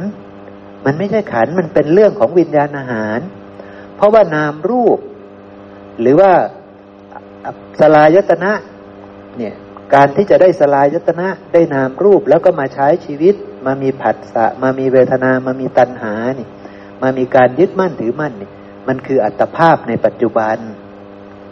[0.84, 3.18] มันไม่ใช่ขันมันเป็นเรื่องของวิญญาณอาหาร
[3.96, 4.98] เพราะว่านามรูป
[6.00, 6.32] หรือว่า
[7.80, 8.52] สลายตนะ
[9.38, 9.54] เนี่ย
[9.94, 13.34] การที่จะได้สลายยตนะได้นามรูปแล้วก็มาใช้ชีวิต
[13.66, 16.48] มามีผัสสะมามีเวทนามามีตัณหานี่
[17.02, 18.50] มามีการยึดมั่นถือมั่นนี่
[18.88, 20.56] มันคืออัตภาพในปัจจุบัน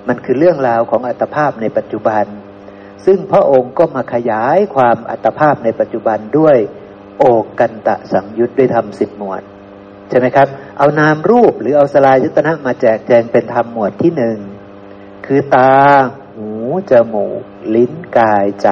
[0.09, 2.25] มันคือเรื่องราวของอัตภาพในปัจจุบัน
[3.07, 6.57] ซึ่งพระองค์ก็มาขยายความอัตภาพในปัจจุบันด้วย
[7.19, 7.23] โอ
[7.61, 9.43] กันตะสังยุตด้วยธรรมสิบหมวด
[10.09, 10.49] ใช่ไหมครับ
[10.79, 14.39] เอานามรูปหรือเอาสลายยตนะมาแจกแจงเป็นธรรมหมวดที่หนึ่ง
[15.27, 15.73] คือตา
[16.35, 16.51] หู
[16.91, 17.43] จมูก
[17.75, 18.69] ลิ้นกายใจ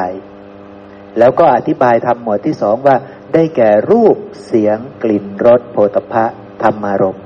[1.18, 2.96] แล้วก็อธิบายทำหมวดที่สองว่า
[3.34, 6.24] ได้แก่รูปเสียงกลิ่นรสโผฏฐะ
[6.62, 7.18] ธรรมารม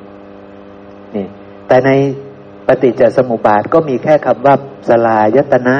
[1.14, 1.26] นี่
[1.68, 1.90] แต่ใน
[2.66, 4.54] ปฏิจจสมุปบาทก็มีแค่คำว่า
[4.88, 5.76] สลายตนะ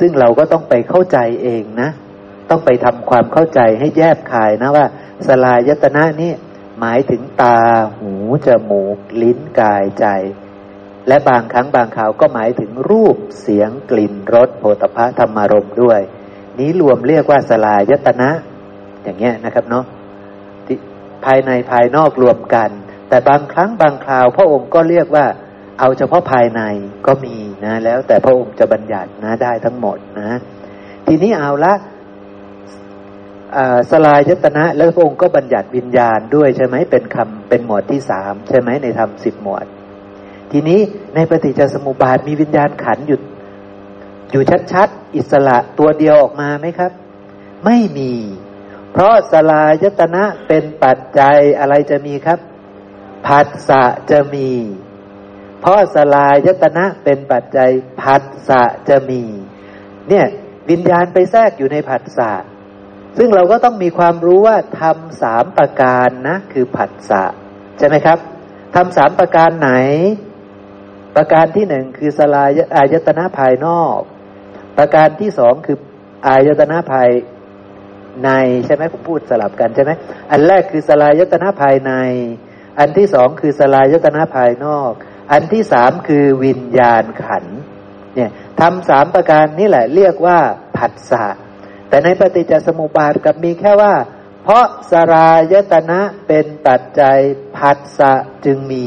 [0.00, 1.88] ซึ่งเราก็ต้องไปเข้าใจเองนะ
[2.50, 4.86] ต้องไปทำความเข้าใจให้แยบคายนะว่า
[5.26, 6.32] สลายตนะนี่
[6.80, 7.58] หมายถึงตา
[7.98, 8.12] หู
[8.46, 10.06] จมูก ลิ้น กาย ใจ
[11.08, 16.00] และบางครั้งบางข่าวก็หมายถึงรูป เสียง กลิ่น รสโผฏฐะธรรมารมด้วย
[16.58, 18.30] นี้รวมเรียกว่าสลายตนะ
[19.02, 19.84] อย่างเงี้ยนะครับเนาะ
[21.24, 22.70] ภายในภายนอกรวมกัน
[23.08, 25.26] แต่บางครั้งบางคราว พระองค์ก็เรียกว่า
[25.78, 26.62] เอาเฉพาะภายใน
[27.06, 30.38] ก็มีนะ แล้วแต่พระองค์จะบัญญัตินะได้ทั้งหมดนะ
[31.06, 31.72] ทีนี้เอาละ
[33.90, 39.66] สลายยตนะแล้วพระองค์ก็บัญญัติวิญญาณด้วยใช่ไหมเป็นคำเป็นหมวดที่สามใช่ไหมในธรรมสิบหมวด
[40.50, 40.80] ทีนี้
[41.14, 43.20] ในปฏิจจสมุปบาทมีวิญญาณขันอยู่
[44.30, 46.92] อยู่ชัดๆอิสระตัวเดียวออกมาไหมครับ
[47.64, 48.12] ไม่มี
[48.92, 52.38] เพราะสลายตนะเป็นปัจจัยอะไรจะมีครับ
[53.26, 54.50] ผัสสะจะมี
[55.60, 57.70] เพราะสลายตนะเป็นปัจจัย
[58.02, 59.22] ผัสสะจะมี
[60.08, 60.26] เนี่ย
[60.70, 62.30] วิญญาณไปแทรกอยู่ในผัสสะ
[63.18, 67.24] ซึ่งเราก็ต้องมีความรู้ว่าทำสามประการนะ คือผัสสะ
[67.78, 68.18] ใช่ไหมครับ
[68.74, 69.70] ทำสามประการไหน
[71.16, 73.98] ประการที่หนึ่งคือสลายอายตนะภายนอก
[74.78, 75.76] ประการที่สองคือ
[76.26, 77.10] อายตนะภาย
[78.24, 78.30] ใน
[78.66, 79.90] ใช่ไหมผมพูดสลับกันใช่ไหม
[80.30, 81.92] อันแรกคือสลายตนะภายใน
[82.78, 84.90] อันที่สองคือสลายตนะภายนอก
[85.32, 87.44] อันที่สามคือวิญญาณขัน
[88.14, 90.38] เนี่ยทำสามประการนี่แหละเรียกว่า
[90.76, 91.26] ผัสสะ
[91.88, 93.94] แต่ในปฏิจจสมุปบาทกับมีแค่ว่า
[94.42, 97.18] เพราะสรายตนะเป็นปัจจัย
[97.56, 98.12] ผัสสะ
[98.44, 98.86] จึงมี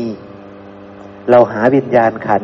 [1.30, 2.44] เราหาวิญญาณขัน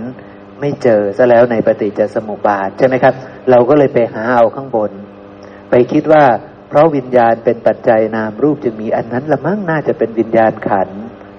[0.60, 3.14] ไม่เจอซะแล้วในปฏิจจสมุปบาทใช่ไหมครับ
[3.50, 4.92] เราก็เลยไปหาเอาข้างบน
[5.70, 6.24] ไปคิดว่า
[6.70, 10.90] เพราะวิญญาณเป็นปัจจัยนามรูปจึงมีอันนั้นละมั่งน่าจะเป็นวิญญาณขัน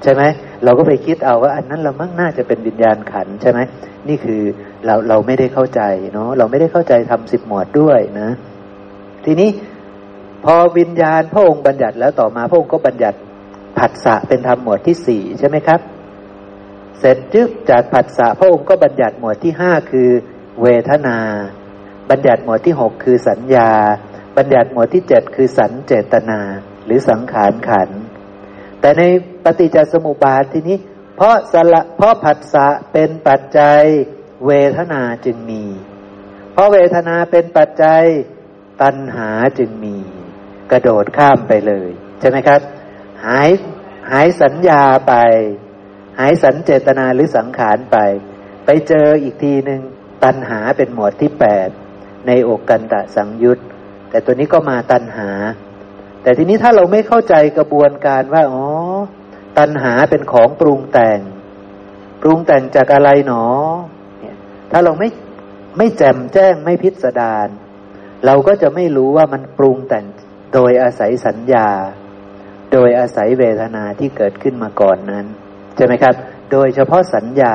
[0.02, 0.22] ใช่ไหม
[0.64, 3.59] เราก็ไปคิดเอาว่าอันนั้นละมั่งน่าจะเป็นวิญญาณขันใช่ไหม
[4.09, 4.40] นี่คือ
[4.87, 8.31] เราเราไม่ได้เข้าใจเนาะเราไม่ได้เข้าใจทำสิบหมวดด้วยนะ
[9.24, 9.50] ทีนี้
[10.44, 13.18] พอวิญญาณพระองค์บัญญัติแล้วต่อมาพระองค์ก็บัญญัติ
[13.78, 15.81] ผัสสะเป็นธรรมหมวดที่สี่ใช่ไหมครับ
[16.98, 20.11] เสร็จจึกจากผัสสะพระองค์ก็บัญญัติหมวดที่ห้าคือ
[20.62, 21.18] เวทนา
[22.11, 23.70] บัญญัติหมวดที่หกคือสัญญา
[24.37, 26.40] บัญญัติหมวดที่เจ็ดคือสัญเจตนา
[26.85, 27.88] หรือสังขารขัน
[28.81, 29.02] แต่ใน
[29.44, 30.78] ปฏิจจสมุปบาททีนี้
[31.16, 33.83] เพราะสละเพราะผัสสะเป็นปัจจัย
[34.46, 35.64] เวทนาจึงมี
[36.52, 38.04] เพราะเวทนาเป็นปัจจัย
[38.83, 39.97] ตัณหาจึงมี
[40.73, 41.88] กระโดดข้ามไปเลย
[42.21, 42.61] ใช่ไหมครับ
[43.25, 43.51] หาย
[44.11, 45.14] หายสัญญาไป
[46.19, 47.97] หายสัญเจตนาหรือสังขารไป
[48.64, 49.81] ไปเจออีกทีหนึ่ง
[50.25, 51.69] ตัณหาเป็นหมวดที่แปด
[52.27, 53.59] ในอกกันตะสังยุต
[54.11, 55.31] แต่ตัวนี้ก็มาตัณหา
[56.23, 58.67] แต่ทีนี้ถ้าเราไม่เข้าใจกระบวนการว่าอ๋อ
[59.59, 61.21] ตัณหาเป็นของปรุงแต่ง
[62.23, 63.45] ปรุงแต่งจากอะไรหนอ
[64.71, 65.09] ถ้าเราไม่
[65.79, 67.49] ไม่แจ่มแจ้งไม่พิสดาร
[68.26, 70.04] เราก็จะไม่รู้ว่ามันปรุงแต่ง
[70.54, 71.68] โดยอาศัยสัญญา
[72.72, 75.26] โดยอาศัยเวทนาที่เกิดขึ้นมาก่อนนั้น
[75.76, 76.14] ใช่ไหมครับ
[76.52, 77.54] โดยเฉพาะสัญญา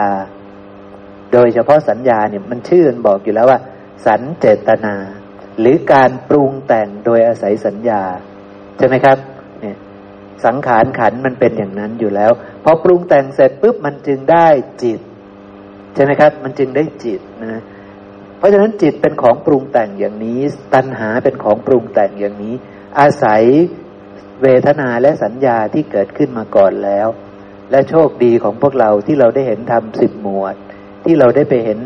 [1.33, 3.59] โดยเฉพาะสัญญาเนี่ยมันชื่อมันบอกอยู่แล้วว่า
[4.05, 4.95] สัญเจตนา
[5.59, 8.01] หรือการปรุงแต่งโดยอาศัยสัญญา
[8.77, 9.17] ใช่ไหมครับ
[9.61, 9.77] เนี่ย
[10.45, 12.31] สังขารขันมันเป็นอย่างนั้นอยู่แล้ว
[12.63, 14.47] พอปรุงแต่งเสร็จปุ๊บมันจึงได้
[14.83, 14.99] จิต
[15.93, 17.61] ใช่ไหมครับ มันจึงได้จิตนะ
[18.43, 20.39] ราะฉะนั้นจิตเป็นของปรุงแต่งอย่างนี้
[20.73, 22.55] ตัณหาเป็นของปรุงแต่งอย่างนี้
[22.99, 23.43] อาศัย
[24.41, 27.07] เวทนาและสัญญาที่เกิดขึ้นมาก่อนแล้ว
[27.71, 30.55] และโชคดีของพวกเราที่เราได้เห็นทำสิบหมวด
[31.03, 31.79] ที่เราได้ไปเห็น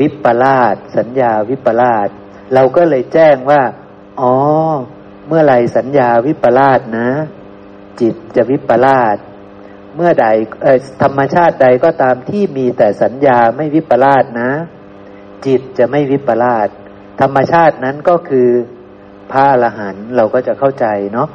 [0.00, 2.08] วิปลาสสัญญาวิปลาส
[2.54, 3.62] เราก็เลยแจ้งว่า
[4.20, 4.34] อ๋อ
[5.26, 7.08] เมื่อไรสัญญาวิปลาสนะ
[8.00, 9.16] จิตจะวิปลาส
[9.96, 10.26] เมื่อใด
[11.02, 14.50] ธรรมชาติใดก็ตามที่มีแต่สัญญาไม่วิปลาสนะ
[15.46, 16.68] จิตจะไม่วิปลาส
[17.20, 18.48] ธรรมชาตินั้นก็คือ
[19.32, 21.28] พระอรหันต์เราก็จะเข้าใจเนาะ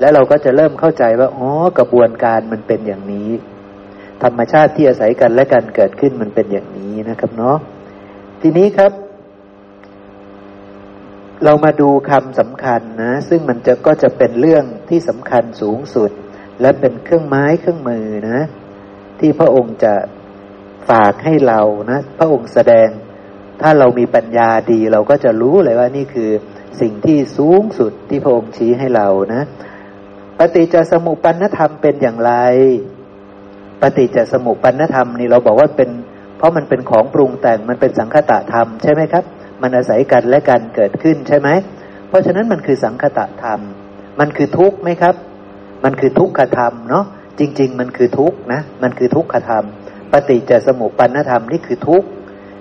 [0.00, 1.48] และเราก็จะเริ่มเข้าใจว่าอ๋อ
[1.78, 3.30] กระบวนการมันเป็นอย่างนี้
[4.22, 7.56] ธรรมชาติที่อาศัยกันและกันเกิดขึ้นมันเป็นอย่างนี้นะครับเนาะ
[8.40, 8.92] ทีนี้ครับ
[11.44, 16.10] เรามาดูคำสำคัญนะ ซึ่งมันจะก็จะเป็นเรื่องที่สำคัญสูงสุด
[16.60, 18.40] และเป็นเครื่องไม้เครื่องมือนะ
[19.20, 19.94] ที่พระองค์จะ
[20.90, 22.88] ฝากให้เรานะ พระองค์แสดง
[23.62, 26.30] ถ้าเรามีปัญญาดีเราก็จะรู้เลยว่านี่คือ
[26.80, 29.42] สิ่งที่สูงสุดที่พระองค์ชี้ให้เรานะ
[30.38, 32.32] ปฏิจจสมุปปนธรรมเป็นอย่างไร
[33.82, 35.90] ปฏิจจสมุปปนธรรมนี่เราบอกว่าเป็น
[36.38, 39.24] เพราะมันเป็นของปรุงแต่งมันเป็นสังคตะธรรมใช่ไหมครับ
[39.62, 41.48] มันอาศัยกันและกันเกิดขึ้นใช่ไหม
[42.08, 43.60] เพราะฉะนั้นมันคือสังคตะธรรม
[44.20, 45.14] มันคือทุกข์ไหมครับ
[45.84, 47.04] มันคือทุกขธรรมเนาะ
[47.38, 49.64] จริง ๆ มันคือทุกข์นะ มันคือทุกขธรรม
[50.12, 52.08] ปฏิจจสมุปปนธรรมนี่คือทุกข์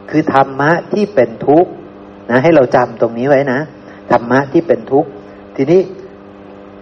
[0.09, 1.71] คือธรรมะที่เป็นทุกข์
[2.29, 3.59] นะให้เราจำตรงนี้ไว้นะ
[4.11, 5.09] ธรรมะที่เป็นทุกข์
[5.55, 5.81] ทีนี้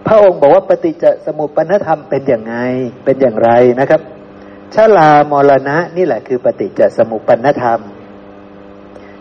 [0.06, 2.56] พระองค์บอกว่าปฏิจจสมุปปนธรรมเป็นอย่างไง
[3.04, 4.00] เป็นอย่างไรนะครับ
[4.74, 7.80] ชลามรณะนี่แหละคือปฏิจจสมุปปนธรรม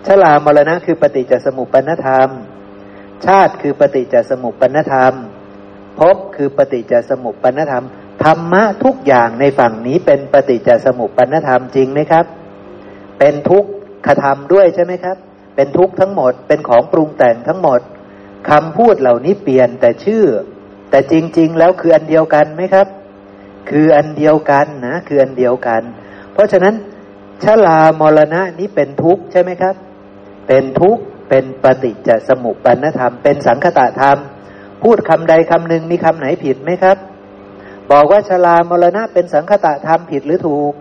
[0.06, 2.30] ชลามรณะคือปฏิจจสมุปปนธรรม
[3.26, 5.14] ชาติคือปฏิจจสมุปปนธรรม
[6.00, 7.86] ภพคือปฏิจจสมุปปนธรรม
[8.24, 12.26] ธรรมะทุกอย่างในฝั่งนี้เป็นปฏิจจสมุปปนธรรมจริงไหมครับ
[13.20, 13.68] เป็นทุกข
[14.24, 15.18] ธรรมด้วยใช่ไหมครับ
[15.56, 17.80] เป็นทุกข์ทั้งหมด เป็นของปรุงแต่งทั้งหมด
[18.50, 20.24] คำพูดเหล่านี้เปลี่ยนแต่ชื่อ
[20.90, 22.88] แต่จริง ๆ แล้วคืออันเดียวกันไหมครับ
[23.70, 25.82] คืออันเดียวกันนะ คืออันเดียวกัน
[26.34, 26.76] เพราะฉะนั้น
[27.44, 29.76] ชลามรณะนี้เป็นทุกข์ใช่ไหมครับ
[30.48, 34.18] เป็นทุกข์เป็นปฏิจจสมุปปนธรรม เป็นสังคตะธรรม
[34.82, 36.98] พูดคำใดคำหนึ่งมีคำไหนผิดไหมครับ
[37.92, 40.74] บอกว่าชลามรณะเป็นสังคตะธรรมผิดหรือถูก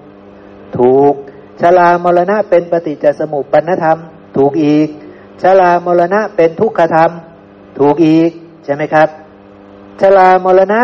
[0.79, 1.15] ถูก
[1.61, 3.99] ชลามรณะเป็นปฏิจจสมุปปนธรรม
[4.37, 4.89] ถูกอีก
[5.43, 7.11] ชลามรณะเป็นทุกขธรรม
[7.79, 8.31] ถูกอีก
[8.65, 9.09] ใช่ไหมครับ
[10.01, 10.83] ชลามรณะ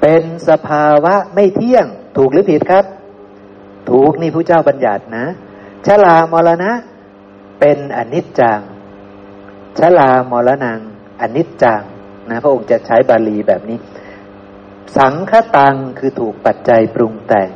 [0.00, 2.84] เป็นสภาวะไม่เที่ยง ถูกหรือผิดครับ
[3.90, 5.26] ถูกนี่ผู้เจ้าบัญญัตินะ
[5.86, 6.70] ชลามรณะ
[7.60, 8.60] เป็นอนิจจัง
[9.78, 10.80] ชลามรณัง
[11.20, 11.82] อนิจจัง
[12.28, 13.78] นะพระองค์จะใช้บาลีแบบนี้
[14.96, 17.50] สังคตังคือถูกปัจจัยปรุงแต่ง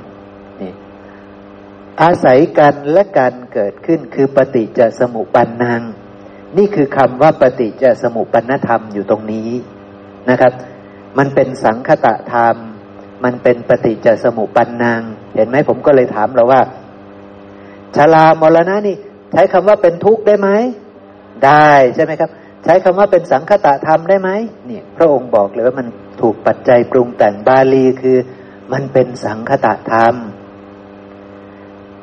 [2.02, 5.82] อาศัยกันและการเกิดขึ้นคือปฏิจจสมุปปันนัง
[6.56, 9.50] นี่คือคำว่าปฏิจจสมุปปนธรรมอยู่ตรงนี้
[10.30, 10.52] นะครับ
[11.18, 12.56] มันเป็นสังคตะธรรม
[13.24, 15.02] มันเป็นปฏิจจสมุปปันนัง
[15.34, 16.60] เห็นไหมผมก็เลยถามเราว่า
[17.96, 18.96] ชาลามรณะนี่
[19.32, 20.48] ใช้คำว่าเป็นทุกข์ได้ไหม
[21.46, 22.30] ได้ใช่ไหมครับ
[22.64, 24.30] ใช้คำว่าเป็นสังคตะธรรมได้ไหม
[24.66, 25.86] เนี่ยพระองค์บอกเลยว่ามัน
[26.20, 28.18] ถูกปัจจัยปรุงแต่งบาลีคือ
[28.72, 30.14] มันเป็นสังคตะธรรม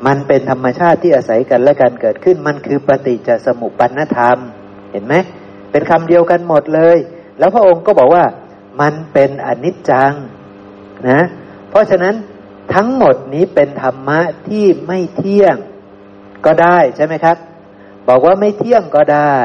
[0.06, 4.38] มันเป็นธรรมชาติที่อาศัยกันและการเกิดขึ้น มันคือปฏิจจสมุปปนธรรม
[4.92, 5.14] เห็นไหม
[5.72, 6.98] เป็นคำเดียวกันหมดเลย
[7.40, 8.26] แล้วพระองค์ก็บอกว่า
[8.82, 10.14] มันเป็นอนิจจัง
[11.10, 11.22] นะ
[11.70, 12.16] เพราะฉะนั้น
[12.74, 15.56] ทั้งหมดนี้เป็นธรรมะที่ไม่เที่ยง
[16.46, 17.38] ก็ได้ใช่ไหมครับ
[18.10, 19.40] บอกว่าไม่เที่ยงก็ได้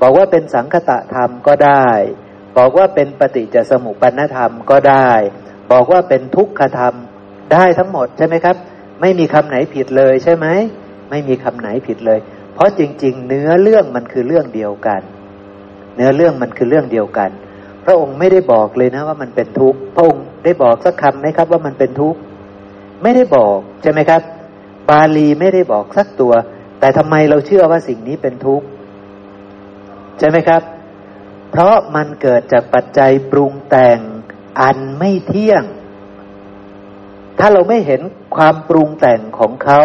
[0.00, 1.88] บอกว่าเป็นสังคตะธรรมก็ได้
[2.58, 5.10] บอกว่าเป็นปฏิจจสมุปปนธรรมก็ได้
[5.72, 6.94] บอกว่าเป็นทุกขธรรม
[7.52, 8.56] ได้ทั้งหมดใช่ไหมครับ
[9.00, 10.46] ไม่มีคำไหนผิดเลยใช่ไหม
[11.10, 12.18] ไม่มีคำไหนผิดเลย
[12.54, 15.02] เพราะจริง ๆ เนื้อเรื่องมันคือเรื่องเดียวกัน
[15.96, 17.30] เนื้อเรื่องมันคือเรื่องเดียวกัน
[17.84, 22.18] พระองค์ไม่ได้บอกเลยนะว่ามันเป็นทุกข์พระองค์ได้บอกสักคำไหมครับว่ามันเป็นทุกข์
[23.02, 24.22] ไม่ได้บอกใช่ไหมครับ
[24.90, 26.32] บาลีไม่ได้บอกสักตัว
[26.80, 28.66] แต่ทำไมเราเชื่อว่าสิ่งนี้เป็นทุกข์
[30.18, 30.62] ใช่ไหมครับ
[31.50, 33.98] เพราะมันเกิดจากปัจจัยปรุงแต่ง
[34.60, 35.62] อันไม่เที่ยง
[37.38, 38.00] ถ้าเราไม่เห็น
[38.36, 39.82] ความปรุงแต่งของเขา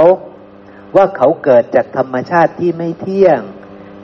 [0.96, 3.40] ว่าเขาเกิดจากธรรมชาติที่ไม่เที่ยง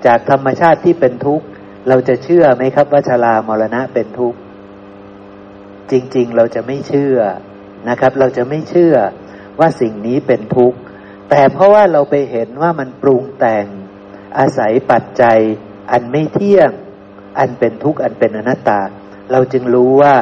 [0.06, 1.46] จากธรรมชาติที่เป็นทุกข์
[1.88, 4.40] เราจะเชื่อไหมครับว่าชรามรณะเป็นทุกข์
[5.92, 7.18] จริง ๆ เราจะไม่เชื่อ
[7.90, 8.96] นะครับ เราจะไม่เชื่อ
[9.60, 10.80] ว่าสิ่งนี้เป็นทุกข์
[11.30, 13.66] แต่เพราะว่าเราไปเห็นว่ามันปรุงแต่ง
[14.40, 15.40] อาศัยปัจจัย
[15.92, 16.70] อันไม่เที่ยง
[17.40, 18.82] อันเป็นทุกข์ อันเป็นอนัตตา
[19.32, 20.16] เราจึงรู้ว่า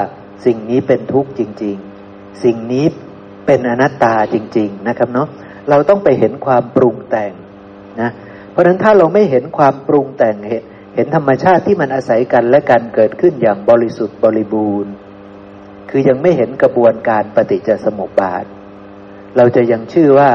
[0.46, 1.78] สิ่งนี้เป็นทุกข์จริง
[2.10, 2.86] ๆ สิ่งนี้
[3.46, 5.28] เป็นอนัตตาจริง ๆนะครับเนาะ
[5.70, 7.32] เราต้องไปเห็นความปรุงแต่ง
[8.02, 8.10] นะ
[8.52, 10.64] เพราะฉะนั้นถ้าเราไม่เห็นความปรุงแต่งเห็น
[10.96, 14.94] เห็นธรรมชาติที่มันอาศัยกันและกันเกิดขึ้นอย่างบริสุทธิ์บริบูรณ์
[15.90, 18.46] คือยังไม่เห็นกระบวนการปฏิจจสมุปบาท
[19.38, 20.32] เราจะยังชื่อว่า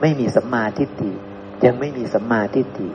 [0.00, 1.12] ไม่มีสัมมาทิฏฐิ
[1.64, 2.88] ยังไม่มีสัมมาทิฏฐิ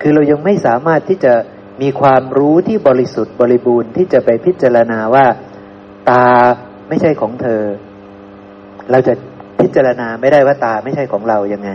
[0.00, 1.34] คือเรายังไม่สามารถที่จะ
[1.82, 5.26] มีความรู้ที่บริสุทธิ์บริบูรณ์ที่จะไปพิจารณาว่า
[6.10, 6.24] ตา
[6.88, 7.62] ไม่ใช่ของเธอ
[8.90, 9.14] เราจะ
[9.60, 11.70] พิจารณาไม่ได้ว่าตาไม่ใช่ของเรายังไง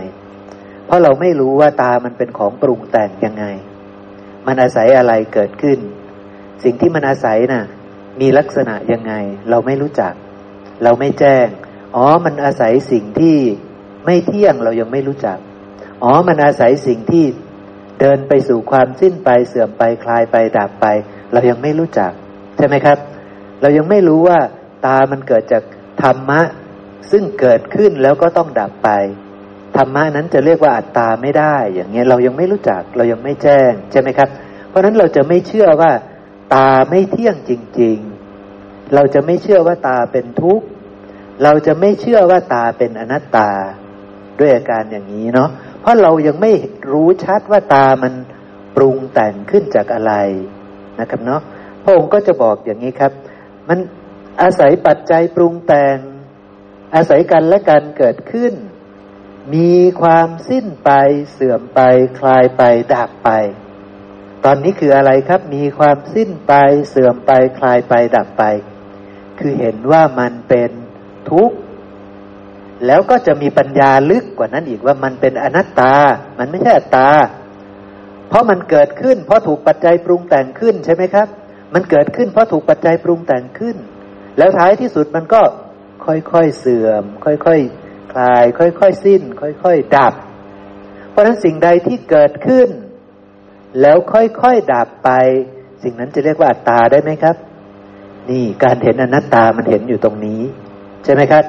[0.86, 3.44] เพราะเราไม่รู้ว่าตามันเป็นของปรุงแต่งยังไง
[4.46, 5.78] มันอาศัยอะไรเกิดขึ้น
[6.64, 7.64] สิ่งที่มันอาศัยนะ่ะ
[8.20, 9.12] มีลักษณะยังไง
[9.50, 10.12] เราไม่รู้จัก
[10.84, 11.46] เราไม่แจ้ง
[11.96, 13.36] อ๋อ มันอาศัยสิ่งที่
[14.04, 15.38] ไม่เที่ยงเรายังไม่รู้จัก
[16.02, 17.24] อ๋อ มันอาศัยสิ่งที่
[18.00, 20.86] เดินไปสู่ความสิ้นไปเสื่อมไปคลายไปดับไป
[21.32, 22.12] เรายังไม่รู้จัก
[22.56, 22.98] ใช่ไหมครับ
[23.60, 24.38] เรายังไม่รู้ว่า
[24.86, 25.62] ตามันเกิดจาก
[26.02, 26.40] ธรรมะ
[27.10, 28.90] ซึ่งเกิดขึ้นแล้วก็ต้องดับไป
[29.76, 34.28] ธรรมะนั้นจะเรียกว่าอัตตาไม่ได้ อย่างเงี้ยเรายังไม่รู้จักเรายังไม่แจ้งใช่ไหมครับ
[34.68, 35.92] เพราะฉะนั้นเราจะไม่เชื่อว่า
[36.54, 37.98] ตาไม่เที่ยงจริง
[38.46, 40.66] ๆ เราจะไม่เชื่อว่าตาเป็นทุกข์
[41.42, 43.50] เราจะไม่เชื่อว่าตาเป็นอนัตตา
[44.38, 45.50] ด้วยอาการอย่างนี้เนาะ
[45.80, 46.52] เพราะเรายังไม่
[46.92, 48.12] รู้ชัดว่าตามัน
[48.76, 50.12] ปรุงแต่งขึ้นจากอะไร
[51.00, 51.40] นะครับเนาะ
[51.82, 53.12] พระองค์ก็จะบอกอย่างนี้ครับ
[53.68, 53.78] มัน
[54.42, 55.96] อาศัยปัจจัยปรุงแต่ง
[56.94, 58.52] อาศัยกันและกันเกิดขึ้น
[59.54, 59.72] มี
[60.02, 60.90] ความสิ้นไป
[61.32, 61.80] เสื่อมไป
[62.18, 62.62] คลายไป
[62.94, 63.30] ดับไป
[64.44, 66.52] ตอนนี้คืออะไรครับ มีความสิ้นไป
[66.88, 68.44] เสื่อมไป คลายไปดับไป
[69.38, 70.70] คือเห็นว่ามันเป็น
[71.30, 71.56] ทุกข์
[72.86, 75.94] แล้วก็จะมีปัญญาลึกกว่านั้นอีกว่ามันเป็นอนัตตา
[76.38, 77.08] มันไม่ใช่อัตตา
[78.28, 81.28] เพราะมันเกิดขึ้น เพราะถูกปัจจัยปรุงแต่งขึ้นใช่ไหมครับ
[81.74, 83.76] มันเกิดขึ้นเพราะถูกปัจจัยปรุงแต่งขึ้น
[84.38, 85.40] แล้วท้ายที่สุดมันก็
[86.06, 87.48] ค่อยๆเสื่อม ค่อยๆค
[88.14, 90.14] คลาย ค่อยๆสิ้น ค่อยๆดับ
[91.10, 92.68] เพราะฉะนั้นสิ่งใดที่เกิดขึ้น
[93.80, 95.10] แล้วค่อยๆดับไป
[95.82, 97.36] สิ่งนั้นจะเรียกว่าอัตตาได้ไหมครับ
[98.30, 100.42] นี่การเห็นอนัตตามันเห็นอยู่ตรงนี้
[101.04, 101.44] ใช่ไหมครับ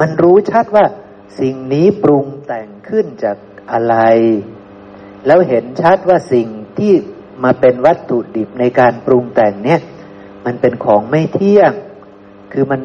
[0.00, 0.84] มันรู้ชัดว่า
[1.40, 3.36] สิ่งนี้ปรุงแต่งขึ้นจาก
[3.72, 3.96] อะไร
[5.26, 6.48] แล้วเห็นชัดว่าสิ่ง
[6.78, 6.92] ที่
[7.44, 9.80] มาเป็นวัตถุดิบในการปรุงแต่งเนี่ย
[10.44, 11.72] มันเป็นของไม่เที่ยง
[12.52, 12.80] คือมัน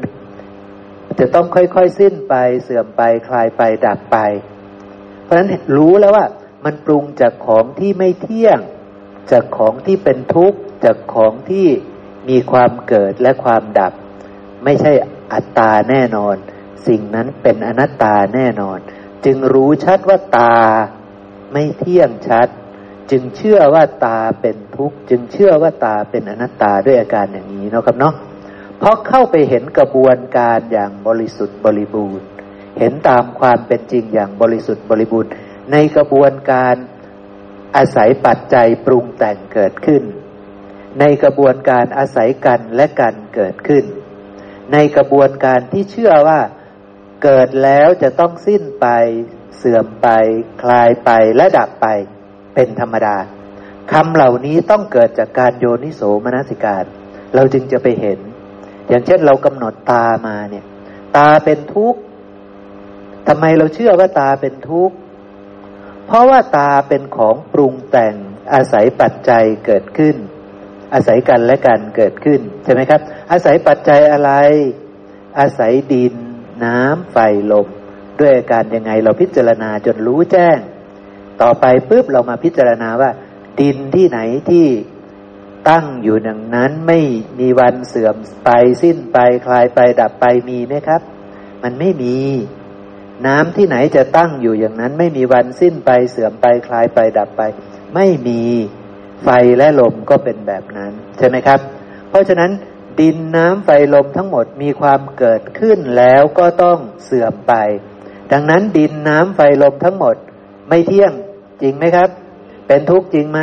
[1.20, 2.34] จะต้องค่อยๆสิ้นไป
[2.64, 4.18] เสื่อมไปคลายไปดับไป
[5.24, 6.26] เพราะฉะนั้นรู้แล้วว่า
[6.66, 8.60] มันปรุงจากของที่ไม่เที่ยง
[9.32, 11.68] จากของที่เป็นทุกข์จากของที่
[12.30, 13.94] มีความเกิดและความดับ
[14.64, 14.92] ไม่ใช่
[15.34, 16.36] อัตตาแน่นอน
[16.88, 18.80] สิ่งนั้นเป็นอนัตตาแน่นอน
[19.26, 20.56] จึงรู้ชัดว่าตา
[21.52, 22.48] ไม่เที่ยงชัด
[23.12, 28.14] จึงเชื่อว่าตาเป็นทุกข์ จึงเชื่อว่าตาเป็นอนัตตาด้วยอาการอย่างนี้เนาะครับเนาะ
[28.80, 32.28] เพราะเข้าไปเห็นกระบวนการอย่างบริสุทธิ์บริบูรณ์
[32.80, 35.32] เห็นตามความเป็นจริงอย่างบริสุทธิ์บริบูรณ์
[35.72, 36.76] ในกระบวนการ
[37.78, 40.04] อาศัยปัจจัยปรุงแต่งเกิดขึ้น
[41.00, 43.84] ในกระบวนการอาศัยกันและกันเกิดขึ้น
[44.74, 46.40] ในกระบวนการที่เชื่อว่า
[47.24, 48.88] เกิดแล้วจะต้องสิ้นไป
[49.58, 50.08] เสื่อมไป
[50.62, 51.88] คลายไปและดับไป
[52.56, 53.18] เป็นธรรมดา
[53.92, 56.86] คำเหล่านี้ต้องเกิดจากการโยนิโสมนสิการ
[57.36, 58.20] เราจึงจะไปเห็น
[58.90, 60.66] อย่างเช่นเรากำหนดตามาเนี่ย
[61.18, 62.00] ตาเป็นทุกข์
[63.28, 64.96] ทำไมเราเชื่อว่าตาเป็นทุกข์
[66.08, 68.16] เพราะว่าตาเป็นของปรุงแต่ง
[68.54, 70.16] อาศัยปัจจัยเกิดขึ้น
[70.94, 74.32] อาศัยกันและกันเกิดขึ้นใช่ไหมครับ อาศัยปัจจัยอะไร
[75.40, 76.14] อาศัยดิน
[76.64, 77.18] น้ำไฟ
[77.52, 77.68] ลม
[78.20, 80.58] ด้วยอาการยังไงเราพิจารณาจนรู้แจ้ง
[81.42, 83.12] ต่อไปปุ๊บเรามาพิจารณาว่า
[83.60, 84.20] ดินที่ไหน
[84.50, 84.66] ที่
[85.70, 87.00] ตั้งอยู่ดังนั้นไม่
[87.40, 88.50] มีวันเสื่อมไป
[88.82, 91.02] สิ้นไปคลายไปดับไปมีไหมครับ
[91.64, 92.18] มันไม่มี
[93.28, 97.42] น้ำที่ไหนจะตั้งอยู่อย่างนั้น ไม่มีวันสิ้นไปเสื่อมไปคลายไปดับไป
[97.96, 98.42] ไม่มี
[99.24, 101.60] ไฟและลมก็เป็นแบบนั้น ใช่ไหมครับ
[102.10, 102.52] เพราะฉะนั้น
[103.00, 107.54] ดินน้ำไฟลมทั้งหมดมีความเกิดขึ้นแล้วก็ต้องเสื่อมไป
[108.32, 110.16] ดังนั้นดินน้ำไฟลมทั้งหมด
[110.70, 111.12] ไม่เที่ยง
[111.62, 112.10] จริงไหมครับ
[112.68, 113.40] เป็นทุกข์จริงไหม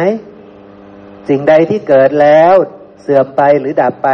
[1.29, 2.55] สิ่งใดที่เกิดแล้ว
[3.03, 4.11] เสื่อมไปหรือดับไป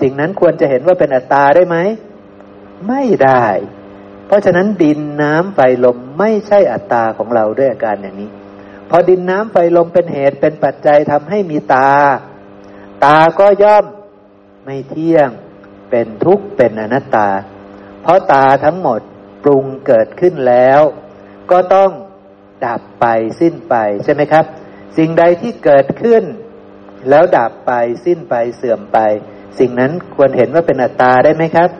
[0.00, 1.76] สิ่งนั้นควรจะเห็นว่าเป็นอัตตาได้ไหม
[2.88, 3.46] ไม่ได้
[4.26, 8.30] เพราะฉะนั้นดินน้ำไฟลมไม่ใช่อัตตาของเราด้วยอาการอย่างนี้
[8.90, 11.90] พอดินน้ำไฟลมเป็นเหตุเป็นปัจจัยทำให้มีตา
[13.04, 13.84] ตาก็ย่อม
[14.64, 15.28] ไม่เที่ยง
[15.90, 17.28] เป็นทุกข์เป็นอนัตตา
[18.02, 19.00] เพราะตาทั้งหมด
[19.42, 20.80] ปรุงเกิดขึ้นแล้ว
[21.50, 21.90] ก็ต้อง
[22.64, 23.06] ดับไป
[23.40, 23.74] สิ้นไป
[24.04, 24.44] ใช่ไหมครับ
[24.96, 26.22] สิ่งใดที่เกิดขึ้น
[27.08, 27.72] แล้วดับไป
[28.04, 28.98] สิ้นไปเสื่อมไป
[29.58, 31.70] สิ่งนั้นควรเห็นว่าเป็นอัตตาได้ไหมครับ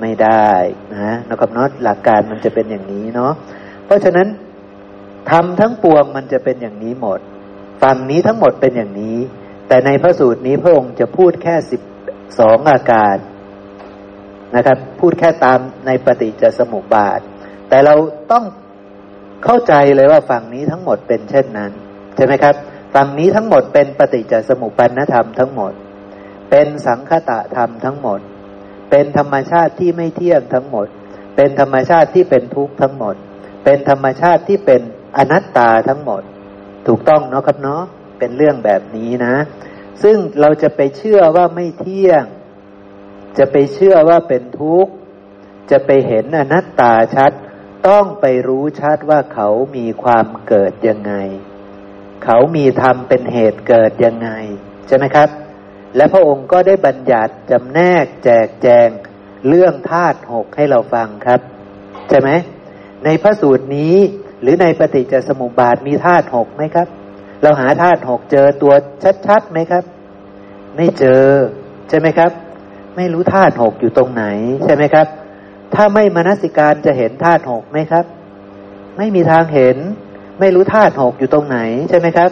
[0.00, 0.50] ไม่ได้
[0.92, 3.32] นะนะครับเนาะหลักการมันจะเป็นอย่างนี้เนาะ
[3.86, 4.28] เพราะฉะนั้น
[5.30, 7.20] ทำทั้งปวงมันจะเป็นอย่างนี้หมด
[7.82, 9.18] ฝั่งนี้ทั้งหมดเป็นอย่างนี้
[9.68, 11.82] แต่ในพระสูตรนี้พระองค์จะพูดแค่สิบ
[12.38, 13.16] สองอาการ
[14.56, 17.20] นะครับ พูดแค่ตามในปฏิจจสมุปบาท
[17.68, 17.94] แต่เรา
[18.32, 18.44] ต้อง
[19.44, 21.72] เข้าใจเลยว่าฝั่งนี้ทั้งหมดเป็นเช่นนั้น
[22.18, 22.56] ใช่ไหมครับ
[22.94, 25.72] ฝั่งนี้ทั้งหมดเป็นปฏิจจสมุปปนธรรมทั้งหมด
[26.50, 28.20] เป็นสังคตะธรรมทั้งหมด
[28.90, 30.86] เป็นธรรมชาติที่ไม่เที่ยงทั้งหมด
[31.36, 33.14] เป็นธรรมชาติที่เป็นทุกข์ทั้งหมด
[33.64, 34.80] เป็นธรรมชาติที่เป็น
[35.16, 36.22] อนัตตาทั้งหมด
[36.86, 37.82] ถูกต้องเนาะครับเนาะ
[38.18, 39.34] เป็นเรื่องแบบนี้นะ
[40.02, 42.24] ซึ่งเราจะไปเชื่อว่าไม่เที่ยง
[43.38, 44.92] จะไปเชื่อว่าเป็นทุกข์
[45.70, 47.32] จะไปเห็นอนัตตาชัด
[47.88, 51.14] ต้องไปรู้ชัดว่าเขามีความเกิดยังไง
[52.24, 54.30] เขามีธรรมเป็นเหตุเกิดยังไง
[54.86, 55.28] ใช่ไหมครับ
[55.96, 58.88] และพระองค์ก็ได้บัญญัติจำแนกแจกแจง
[59.48, 61.40] เรื่องธาตุหกให้เราฟังครับ
[62.08, 62.30] ใช่ไหม
[63.04, 63.96] ในพระสูตรนี้
[64.40, 66.88] หรือในปฏิจจสมุปบาทมีธาตุหกไหมครับ
[67.42, 68.74] เราหาธาตุหกเจอตัว
[69.26, 69.84] ชัดๆไหมครับ
[70.76, 71.24] ไม่เจอ
[71.88, 72.30] ใช่ไหมครับ
[72.96, 74.24] ไม่รู้ธาตุหกอยู่ตรงไหน
[74.64, 75.06] ใช่ไหมครับ
[75.74, 78.04] ถ้าไม่มนสิการจะเห็นธาตุหกไหมครับ
[78.96, 79.76] ไม่มีทางเห็น
[80.40, 81.58] ไม่รู้ธาตุหกอยู่ตรงไหน
[81.90, 82.30] ใช่ไหมครับ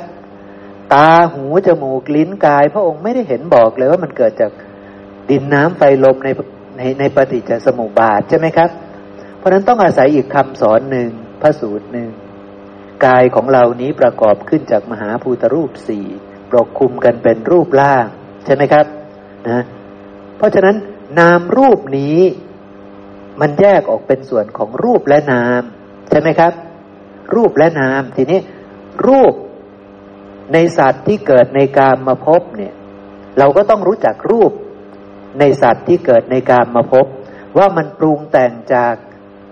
[0.94, 4.50] ตาหูจมูกลิ้นกาย พระองค์ไม่ได้เห็นบอกเลยว่ามันเกิดจาก
[5.30, 6.28] ดินน้ำไฟลมใน
[6.76, 8.70] ในในปฏิจจสมุปบาทใช่ไหมครับ
[9.36, 12.10] เพราะนั้นต้องอาศัยอีกคำสอนหนึ่งพระสูตรหนึ่ง
[13.06, 16.06] กายของเรานี้ประกอบขึ้นจากมหาภูตรูปสี่
[16.50, 18.06] ปกคลุมกันเป็นรูปร่าง
[18.44, 18.86] ใช่ไหมครับ
[19.48, 19.60] นะ
[20.36, 20.76] เพราะฉะนั้น
[21.18, 22.18] นามรูปนี้
[23.40, 25.62] มันแยกออกเป็นส่วนของรูปและนาม
[26.10, 26.52] ใช่ไหมครับ
[27.34, 28.40] รูปและนาม ทีนี้
[29.08, 29.34] รูป
[30.52, 32.74] ในสัตว์ที่เกิดในกามมาพบเนี่ย
[33.38, 34.52] เราก็ต้องรู้จักรูป
[35.40, 37.06] ในสัตว์ที่เกิดในการมาพบ
[37.58, 38.94] ว่ามันปรุงแต่งจาก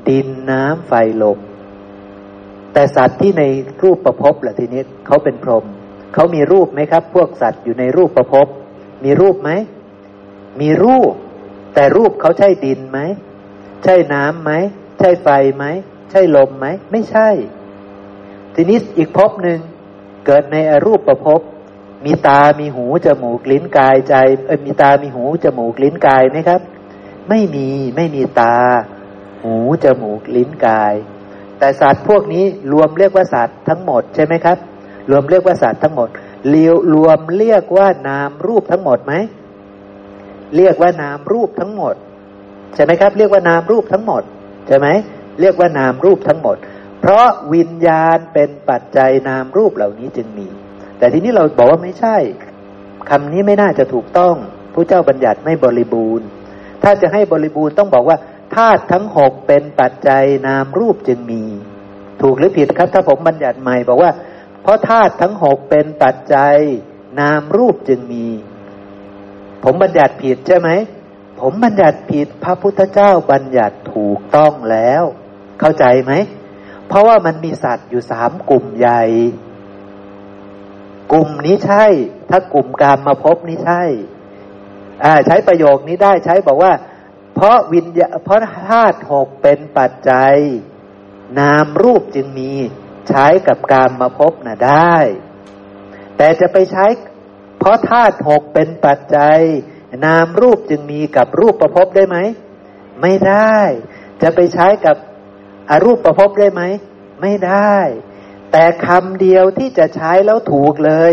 [0.09, 1.39] ดินน้ำไฟลม
[2.73, 3.45] แต่สัตว์ที่ใน
[3.83, 5.65] รูปประพบแหละทีนี้เขาเป็นพรหม
[6.15, 8.47] เขามีรูปไหมครับ พวกสัตว์อยู่ในรูปประพบ
[9.05, 9.51] มีรูปไหม
[10.61, 11.13] มีรูป
[11.75, 12.99] แต่รูปเขาใช่ดินไหม
[13.85, 14.53] ใช่น้ำไหม
[14.99, 15.65] ใช่ไฟไหม
[16.11, 17.29] ใช่ลมไหม ไม่ใช่
[18.55, 19.59] ทีนี้อีกภพหนึ่ง
[20.27, 21.41] เกิดในอรูปประพบ
[22.05, 24.15] มีตามีหูจมูกลิ้นกายใจ
[24.47, 26.61] เออมีตามีหูจมูกลิ้นกายไหมครับ
[27.29, 28.55] ไม่มีไม่มีตา
[29.43, 30.95] หูจมูกลิ้นกาย
[31.59, 34.59] แต่สัตว์พวกนี้รวมเรียกว่าสัตว์ทั้งหมดใช่ไหมครับ
[35.11, 36.09] รวมเรียกว่าสัตว์ทั้งหมด
[36.49, 39.13] เลียวรวมเรียกว่านามรูปทั้งหมดไหม
[40.57, 41.95] เรียกว่านามรูปทั้งหมด
[42.75, 44.23] ใช่ไหมครับ เรียกว่านามรูปทั้งหมด
[44.67, 44.87] ใช่ไหม
[45.41, 46.57] เรียกว่านามรูปทั้งหมด
[47.07, 50.49] เพราะวิญญาณเป็นปัจจัยนามรูปเหล่านี้จึงมี
[50.99, 52.17] แต่ทีนี้เราบอกว่าไม่ใช่
[53.11, 54.35] คำนี้ไม่น่าจะถูกต้อง
[54.75, 56.27] ผู้เจ้าบัญญัติไม่บริบูรณ์
[56.83, 58.17] ถ้าจะให้บริบูรณ์ต้องบอกว่า
[58.57, 61.45] ธาตุทั้งหกเป็นปัจจัยนามรูปจึงมี
[62.23, 64.11] ถูกหรือผิดครับ ถ้าผมบัญญัติใหม่บอกว่า
[64.63, 66.57] เพราะธาตุทั้งหกเป็นปัจจัย
[67.21, 68.27] นามรูปจึงมี
[69.65, 70.71] ผมบัญญัติผิดใช่ไหม
[71.41, 75.03] ผมบัญญัติผิดพระพุทธเจ้าบัญญัติถูกต้องแล้ว
[75.61, 76.13] เข้าใจไหม
[76.89, 79.03] เพราะว่ามันมีสัตว์อยู่สามกลุ่มใหญ่
[81.13, 81.85] กลุ่มนี้ใช่
[82.31, 83.83] ถ้ากลุ่มการมาพบนี้ใช่
[85.05, 86.73] อ่า ใช้ประโยคนี้ได้ใช้บอกว่า
[87.35, 90.35] เพราะวิญญาเพราะธาตุหกเป็นปัจจัย
[91.39, 92.53] นามรูปจึงมี
[93.09, 94.97] ใช้กับการมาพบน่ะได้
[96.17, 96.87] แต่จะไปใช้
[97.59, 99.41] เพราะธาตุหกเป็นปัจจัย
[100.05, 102.17] นามรูปจึงมีกับรูปประพบได้ไหม
[103.01, 103.59] ไม่ได้
[104.23, 104.97] จะไปใช้กับ
[105.71, 106.63] อรูปประพบได้ไหม
[107.21, 107.77] ไม่ได้
[108.53, 110.93] แต่คำเดียวที่จะใช้แล้วถูกเล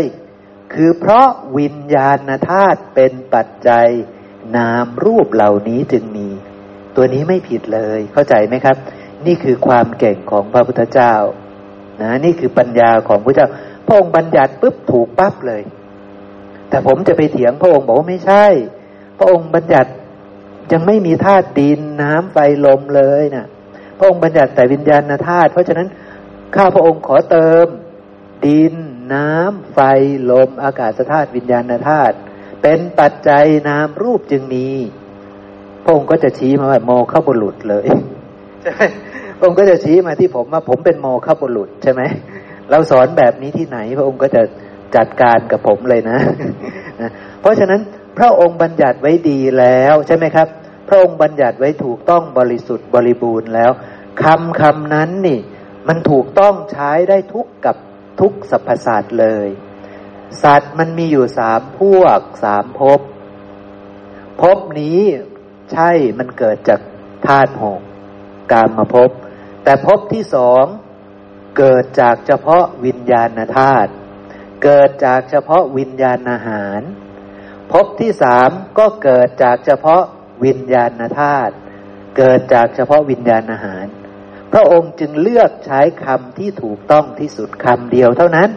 [0.74, 1.28] คือเพราะ
[1.58, 3.88] วิญญาณธาตุเป็นปัจจัย
[4.56, 6.28] นามรูปเหล่านี้จึงมี
[6.96, 8.76] ตัวนี้ไม่ผิดเลย เข้าใจไหมครับ
[9.26, 11.14] นี่คือความเก่งของพระพุทธเจ้า
[12.00, 13.48] นะนี่คือปัญญาของพระเจ้า
[13.86, 15.62] พระองค์บัญญัติปุ๊บถูกปั๊บเลย
[16.68, 18.46] แต่ผมจะไปเถียงพระองค์บอกว่าไม่ใช่
[19.18, 19.90] พระองค์บัญญัติ
[20.72, 23.46] ยังไม่มีธาตุดินน้ำไฟลมเลยนะ่ะ
[24.02, 25.88] ระองค์บัญญัติแต่วิญญาณธาตุเพราะฉะนั้น
[26.54, 27.66] ข้าพระองค์ขอเติม
[28.46, 28.74] ดิน
[29.14, 29.78] น้ำ ไฟ
[30.30, 32.14] ลม อากาศธาตุวิญญาณธาตุ
[32.62, 34.66] เป็นปัจจัยนามรูปจึงมี
[35.84, 37.86] พระองค์ก็จะชี้มาว่าโมฆะบุรุษเลย
[38.62, 38.82] ใช่ไหม
[39.38, 42.02] พระองค์ก็จะชี้มาที่ผมว่าผมเป็นโมฆะบุรุษใช่ไหม
[42.70, 44.42] เราสอนแบบนี้ที่ไหน พระองค์ก็จะ
[44.96, 46.18] จัดการกับผมเลยนะ
[47.40, 47.80] เพราะฉะนั้น
[48.18, 50.48] พระองค์บัญญัติไว้ดีแล้วใช่ไหมครับ
[50.92, 53.72] ระองค์บัญญัติไว้ถูกต้องบริสุทธิ์บริบูรณ์แล้ว
[54.22, 55.40] คำคำนั้นนี่
[55.88, 57.76] มันถูกต้องใช้ได้ทุกกับ
[58.20, 59.48] ทุกสรรพสัตว์เลย
[60.42, 63.00] สัตว์มันมีอยู่สามพวกสามภพ
[64.40, 65.00] ภพนี้
[65.72, 66.80] ใช่มันเกิดจาก
[67.26, 67.80] ธาตุหก
[68.52, 69.10] การมาพบ
[69.64, 70.64] แต่ภพที่สอง
[71.58, 73.90] เกิดจากเฉพาะวิญญาณธาตุ
[74.64, 76.80] เกิดจากเฉพาะวิญญาณอาหาร
[77.72, 80.02] ภพที่สามก็เกิดจากเฉพาะ
[80.44, 81.54] วิญญาณธาตุ
[82.16, 83.86] เกิดจากเฉพาะวิญญาณอาหาร
[84.52, 88.50] พระองค์จึงเลือกใช้คำที่ถูกต้องที่สุดคำเดียวเท่านั้น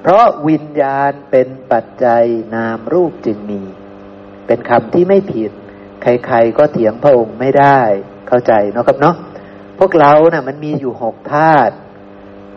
[0.00, 2.24] เพราะวิญญาณเป็นปัจจัย
[2.54, 3.62] นามรูปจึงมี
[4.46, 5.50] เป็นคำที่ไม่ผิด
[6.02, 7.80] ใครๆก็เถียงพระองค์ไม่ได้
[8.28, 9.16] เข้าใจเนาะครับเนาะ
[9.78, 11.74] พวกเรานะ่ะมันมีอยู่หกธาตุ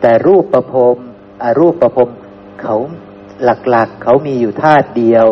[0.01, 0.97] แต่รูปประพรม
[1.43, 2.09] อรูปประพรม
[2.61, 2.75] เขา
[3.43, 5.25] หลักๆ เขามีอยู่ธาตุเดียว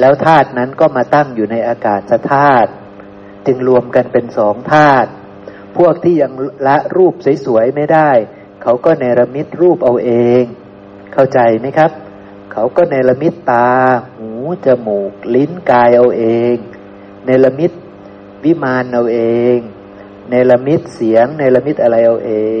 [0.00, 2.00] แล้วธาตุนั้นก็มาตั้งอยู่ในอากาศ
[2.32, 2.70] ธาตุ
[3.46, 5.10] จึงรวมกันเป็นสองธาตุ
[5.76, 6.32] พวกที่ยัง
[6.66, 7.14] ละรูป
[7.46, 8.10] สวยๆไม่ได้
[8.62, 10.42] เขาก็เนรมิตรูปเอาเอง
[11.12, 11.90] เข้าใจไหมครับ
[12.52, 13.68] เขาก็เนรมิตตา
[14.16, 14.30] หู
[14.66, 16.54] จมูก ลิ้นกายเอาเอง
[17.24, 17.72] เนรมิต
[18.44, 19.20] วิมานเอาเอ
[19.54, 19.56] ง
[20.28, 22.32] เนรมิตเสียง เนรมิตอะไรเอาเอ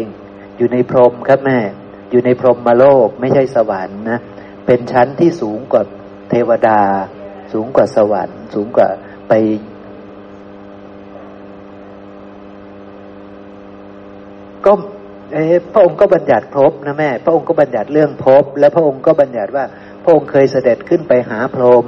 [0.56, 1.58] อยู่ในพรมครับแม่
[2.10, 4.18] อยู่ในพรหมโลกไม่ใช่สวรรค์นะ
[4.66, 5.82] เป็นชั้นที่สูงกว่า
[6.30, 6.80] เทวดา
[7.52, 8.88] สูงกว่าสวรรค์ สูงกว่า
[9.28, 9.32] ไป
[14.66, 14.72] ก็
[15.32, 15.38] เอ
[15.72, 19.64] พระองค์ก็บัญญัติพบนะแม่ พระองค์ก็บัญญัติเรื่องพบและพระองค์ก็บัญญัติว่า
[20.02, 21.86] พระองค์เคยเสด็จขึ้นไปหาพรหม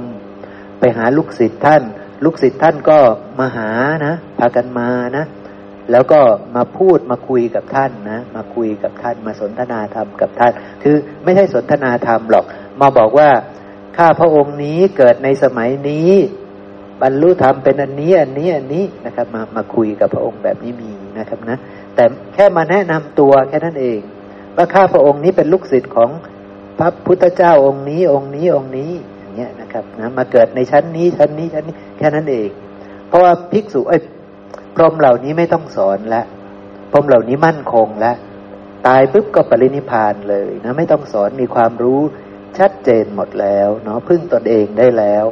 [0.79, 1.83] ไปหาลูกศิษย์ท่าน
[2.23, 2.99] ลูกศิษย์ท่านก็
[3.39, 3.69] มาหา
[4.05, 5.25] นะพากันมานะ
[5.91, 6.19] แล้วก็
[6.55, 10.51] มาพูดมาคุยกับท่านนะ มาคุยกับท่านมาสนทนาธรรมกับท่าน
[10.83, 12.45] คือไม่ใช่สนทนาธรรมหรอก
[12.81, 13.29] มาบอกว่า
[13.97, 16.11] ข้าพระองค์นี้เกิดในสมัยนี้
[17.01, 21.57] บรรลุธรรมเป็นอันนี้อันนี้อันนี้นะครับ มามาคุยกับพระองค์แบบนี้มีนะครับนะ
[21.95, 23.99] แต่แค่มาแนะนำตัวแค่นั้นเอง
[24.55, 26.09] ว่าข้าพระองค์นี้เป็นลูกศิษย์ของ
[26.79, 32.49] พระพุทธเจ้าองค์นี้องค์นี้องค์นี้อย่างเงี้ยนะครับนะมาเกิดในชั้นนี้ชั้นนี้ชั้นนี้แค่นั้นเอง
[33.07, 33.97] เพราะว่าภิกษุไอ้
[34.75, 36.23] พรหมเหล่านี้ไม่ต้องสอนละ
[36.91, 38.15] พรหมเหล่านี้มั่นคงแล้ว
[38.87, 42.01] ตายปุ๊บก็ปรินิพานเลยนะไม่ต้องสอนมีความรู้
[42.59, 45.25] ชัดเจนหมดแล้วเนาะพึ่งตนเองได้แล้ว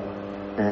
[0.61, 0.71] นะ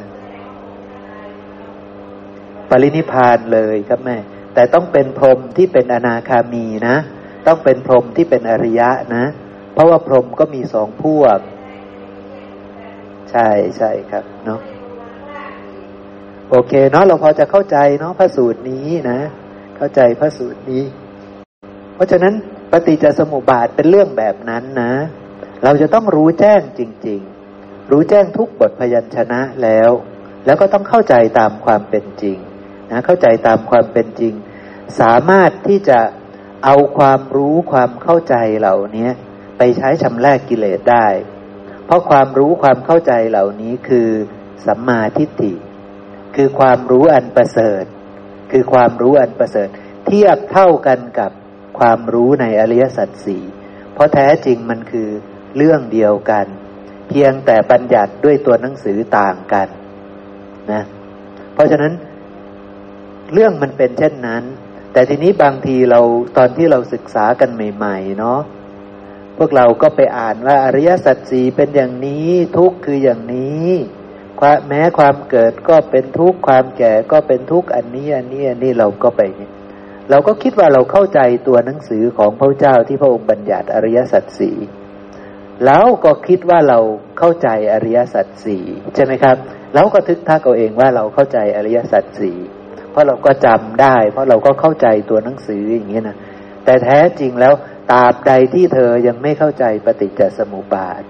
[2.69, 4.17] ปรินิพานเลยครับแม่
[4.53, 6.97] แต่ต้องเป็นพรหมที่เป็นอนาคามีนะ
[7.47, 9.23] ต้องเป็นพรหมที่เป็นอริยะนะ
[9.73, 11.39] เพราะว่าพรหมก็มีสองพวก
[13.31, 14.59] ใช่ใช่ครับเนาะ
[16.49, 19.19] โอเคเนาะเราพอจะเข้าใจเนาะพระสูตรนี้นะ
[19.77, 20.83] เข้าใจพระสูตรนี้
[21.95, 22.33] เพราะฉะนั้น
[22.71, 24.93] ปฏิจจสมุปบาทเป็นเรื่องแบบนั้นนะ
[25.63, 27.21] เราจะต้องรู้แจ้งจริง
[27.55, 29.91] ๆ รู้แจ้งทุกบทพยัญชนะแล้ว
[30.45, 32.37] แล้วก็ต้องเข้าใจตามความเป็นจริง
[32.91, 34.33] นะเข้าใจตามความเป็นจริง
[34.99, 35.99] สามารถที่จะ
[36.65, 39.09] เอาความรู้ความเข้าใจเหล่านี้
[39.57, 41.07] ไปใช้ชำระกกิเลสได้
[41.85, 44.09] เพราะความรู้ความเข้าใจเหล่านี้คือ
[44.65, 45.53] สัมมาทิฏฐิ
[46.35, 47.83] คือความรู้อันประเสริฐ
[48.51, 49.69] คือความรู้อันประเสริฐ
[50.05, 51.31] เทียบเท่ากันกับ
[51.79, 53.43] ความรู้ในอริยสัจสี่
[53.93, 55.09] เพราะแท้จริงมันคือ
[55.57, 56.45] เรื่องเดียวกัน
[57.09, 59.67] เพียงแต่บัญญัติด้วยตัวหนังสือต่างกัน
[60.71, 60.81] นะ
[61.53, 61.93] เพราะฉะนั้น
[63.33, 64.43] เรื่องมันเป็นเช่นนั้น
[64.93, 65.99] แต่ทีนี้บางทีเรา
[66.37, 68.39] ตอนที่เราศึกษากันใหม่ ๆ เนาะ
[69.37, 73.69] พวกเราก็ไปอ่านว่าอริยสัจสีเป็นอย่างนี้ทุกคืออย่างนี้
[74.67, 79.21] แม้ความเกิดก็เป็นทุกข์ความแก่ก็เป็นทุกข์อันนี้อันนี้อันนี้เราก็ไป
[80.09, 84.57] เราก็คิดว่าเราเข้าใจตัวหนังสือของพระเจ้าที่พระองค์บัญญัติอริยสัจสี่
[85.65, 86.79] แล้วก็คิดว่าเรา
[87.19, 88.63] เข้าใจอริยสัจสี่
[88.95, 89.35] ใช่ไหมครับ
[89.73, 92.37] แล้วก็ทึกทักเอาเองว่าเราเข้าใจอริยสัจสี่
[92.91, 96.17] เพราะเราก็จำได้ เพราะเราก็เข้าใจตัวหนังสืออย่างนี้นะ
[96.65, 97.53] แต่แท้จริงแล้ว
[97.91, 101.01] ตราบใดที่เธอยังไม่เข้าใจปฏิจจสมุปบาท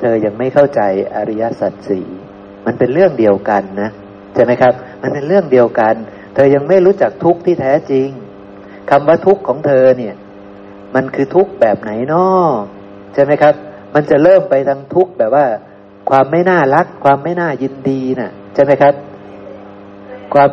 [0.00, 0.82] เธอยังไม่เข้าใจ
[1.16, 2.06] อริยสัจสี่
[2.66, 3.90] มันเป็นเรื่องเดียวกันนะ
[4.34, 4.72] ใช่ไหมครับ
[5.02, 5.94] มันเป็นเรื่องเดียวกัน
[6.34, 8.08] เธอยังไม่รู้จักทุกข์ที่แท้จริง
[8.90, 10.14] คำว่าทุกข์ของเธอเนี่ย
[10.94, 12.50] มันคือทุกข์แบบไหนนาะ
[13.14, 13.54] ใช่ไหมครับ
[13.94, 15.46] มันจะเริ่มไปทางทุกข์แบบว่า
[16.10, 18.94] ความไม่น่ารัก ความไม่น่ายินดีนะ่ะใช่ไหมครับ
[20.34, 20.50] ความ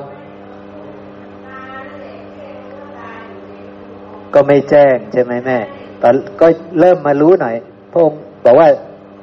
[4.34, 5.58] ก็ไม่แจ้งใช่ไหมแม่
[6.02, 6.48] ตอนก็
[6.80, 7.56] เริ่มมารู้หน่อย
[7.92, 8.68] พระองค์บอกว่า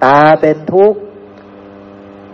[0.04, 0.98] ตาเป็นทุกข์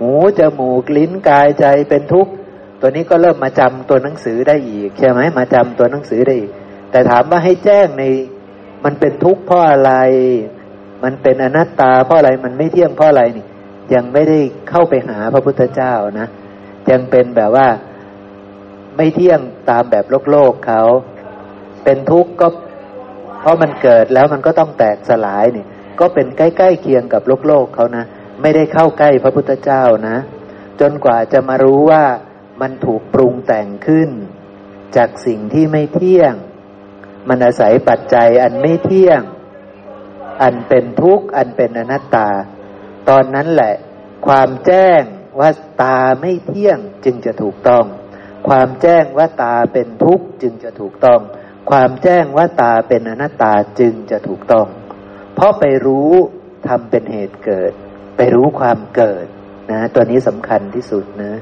[0.01, 2.33] หูจมูกลิ้นกายใจเป็นทุกข์
[2.81, 6.51] ตัวนี้ก็เริ่มมาจำตัวหนังสือได้อีก ใช่ไหมมาจำตัวหนังสือได้อีก
[6.91, 8.05] แต่ถามว่าให้แจ้งใน
[8.85, 9.93] มันเป็นทุกข์เพราะอะไร
[11.05, 13.47] มันเป็นอนัตตาเพราะอะไรมันไม่เที่ยงเพราะอะไรนี่
[13.95, 14.39] ยังไม่ได้
[14.71, 16.29] เข้าไปหาพระพุทธเจ้านะ
[16.91, 17.69] ยังเป็นแบบว่า
[18.97, 19.41] ไม่เที่ยง
[19.71, 20.83] ตามแบบโลกโลกเขา
[21.85, 22.49] เป็นทุกข์ก็
[23.41, 25.65] เพราะมันเกิดแล้วมันก็ต้องแตกสลายนี่
[26.01, 28.05] ก็เป็นใกล้ๆเคียงกับโลกโลกเขานะ
[28.43, 30.17] ไม่ได้เข้าใกล้พระพุทธเจ้านะ
[30.81, 32.05] จนกว่าจะมารู้ว่า
[32.61, 34.11] มันถูกปรุงแต่งขึ้น
[34.97, 36.35] จากสิ่งที่ไม่เที่ยง
[37.29, 39.21] มันอาศัยปัจจัยอันไม่เที่ยง
[40.43, 42.29] อันเป็นทุกข์อันเป็นอนัตตา
[43.09, 43.75] ตอนนั้นแหละ
[44.27, 45.03] ความแจ้ง
[45.41, 45.51] ว่า
[45.83, 47.85] ตาไม่เที่ยงจึงจะถูกต้อง
[48.49, 51.21] ความแจ้งว่าตาเป็นทุกข์จึงจะถูกต้อง
[51.71, 54.67] ความแจ้งว่าตาเป็นอนัตตาจึงจะถูกต้อง
[55.35, 56.11] เพราะไปรู้
[56.69, 57.73] ทำเป็นเหตุเกิด
[58.17, 59.27] ไปรู้ความเกิด
[59.71, 61.33] นะ ตัวนี้สำคัญที่สุดนะ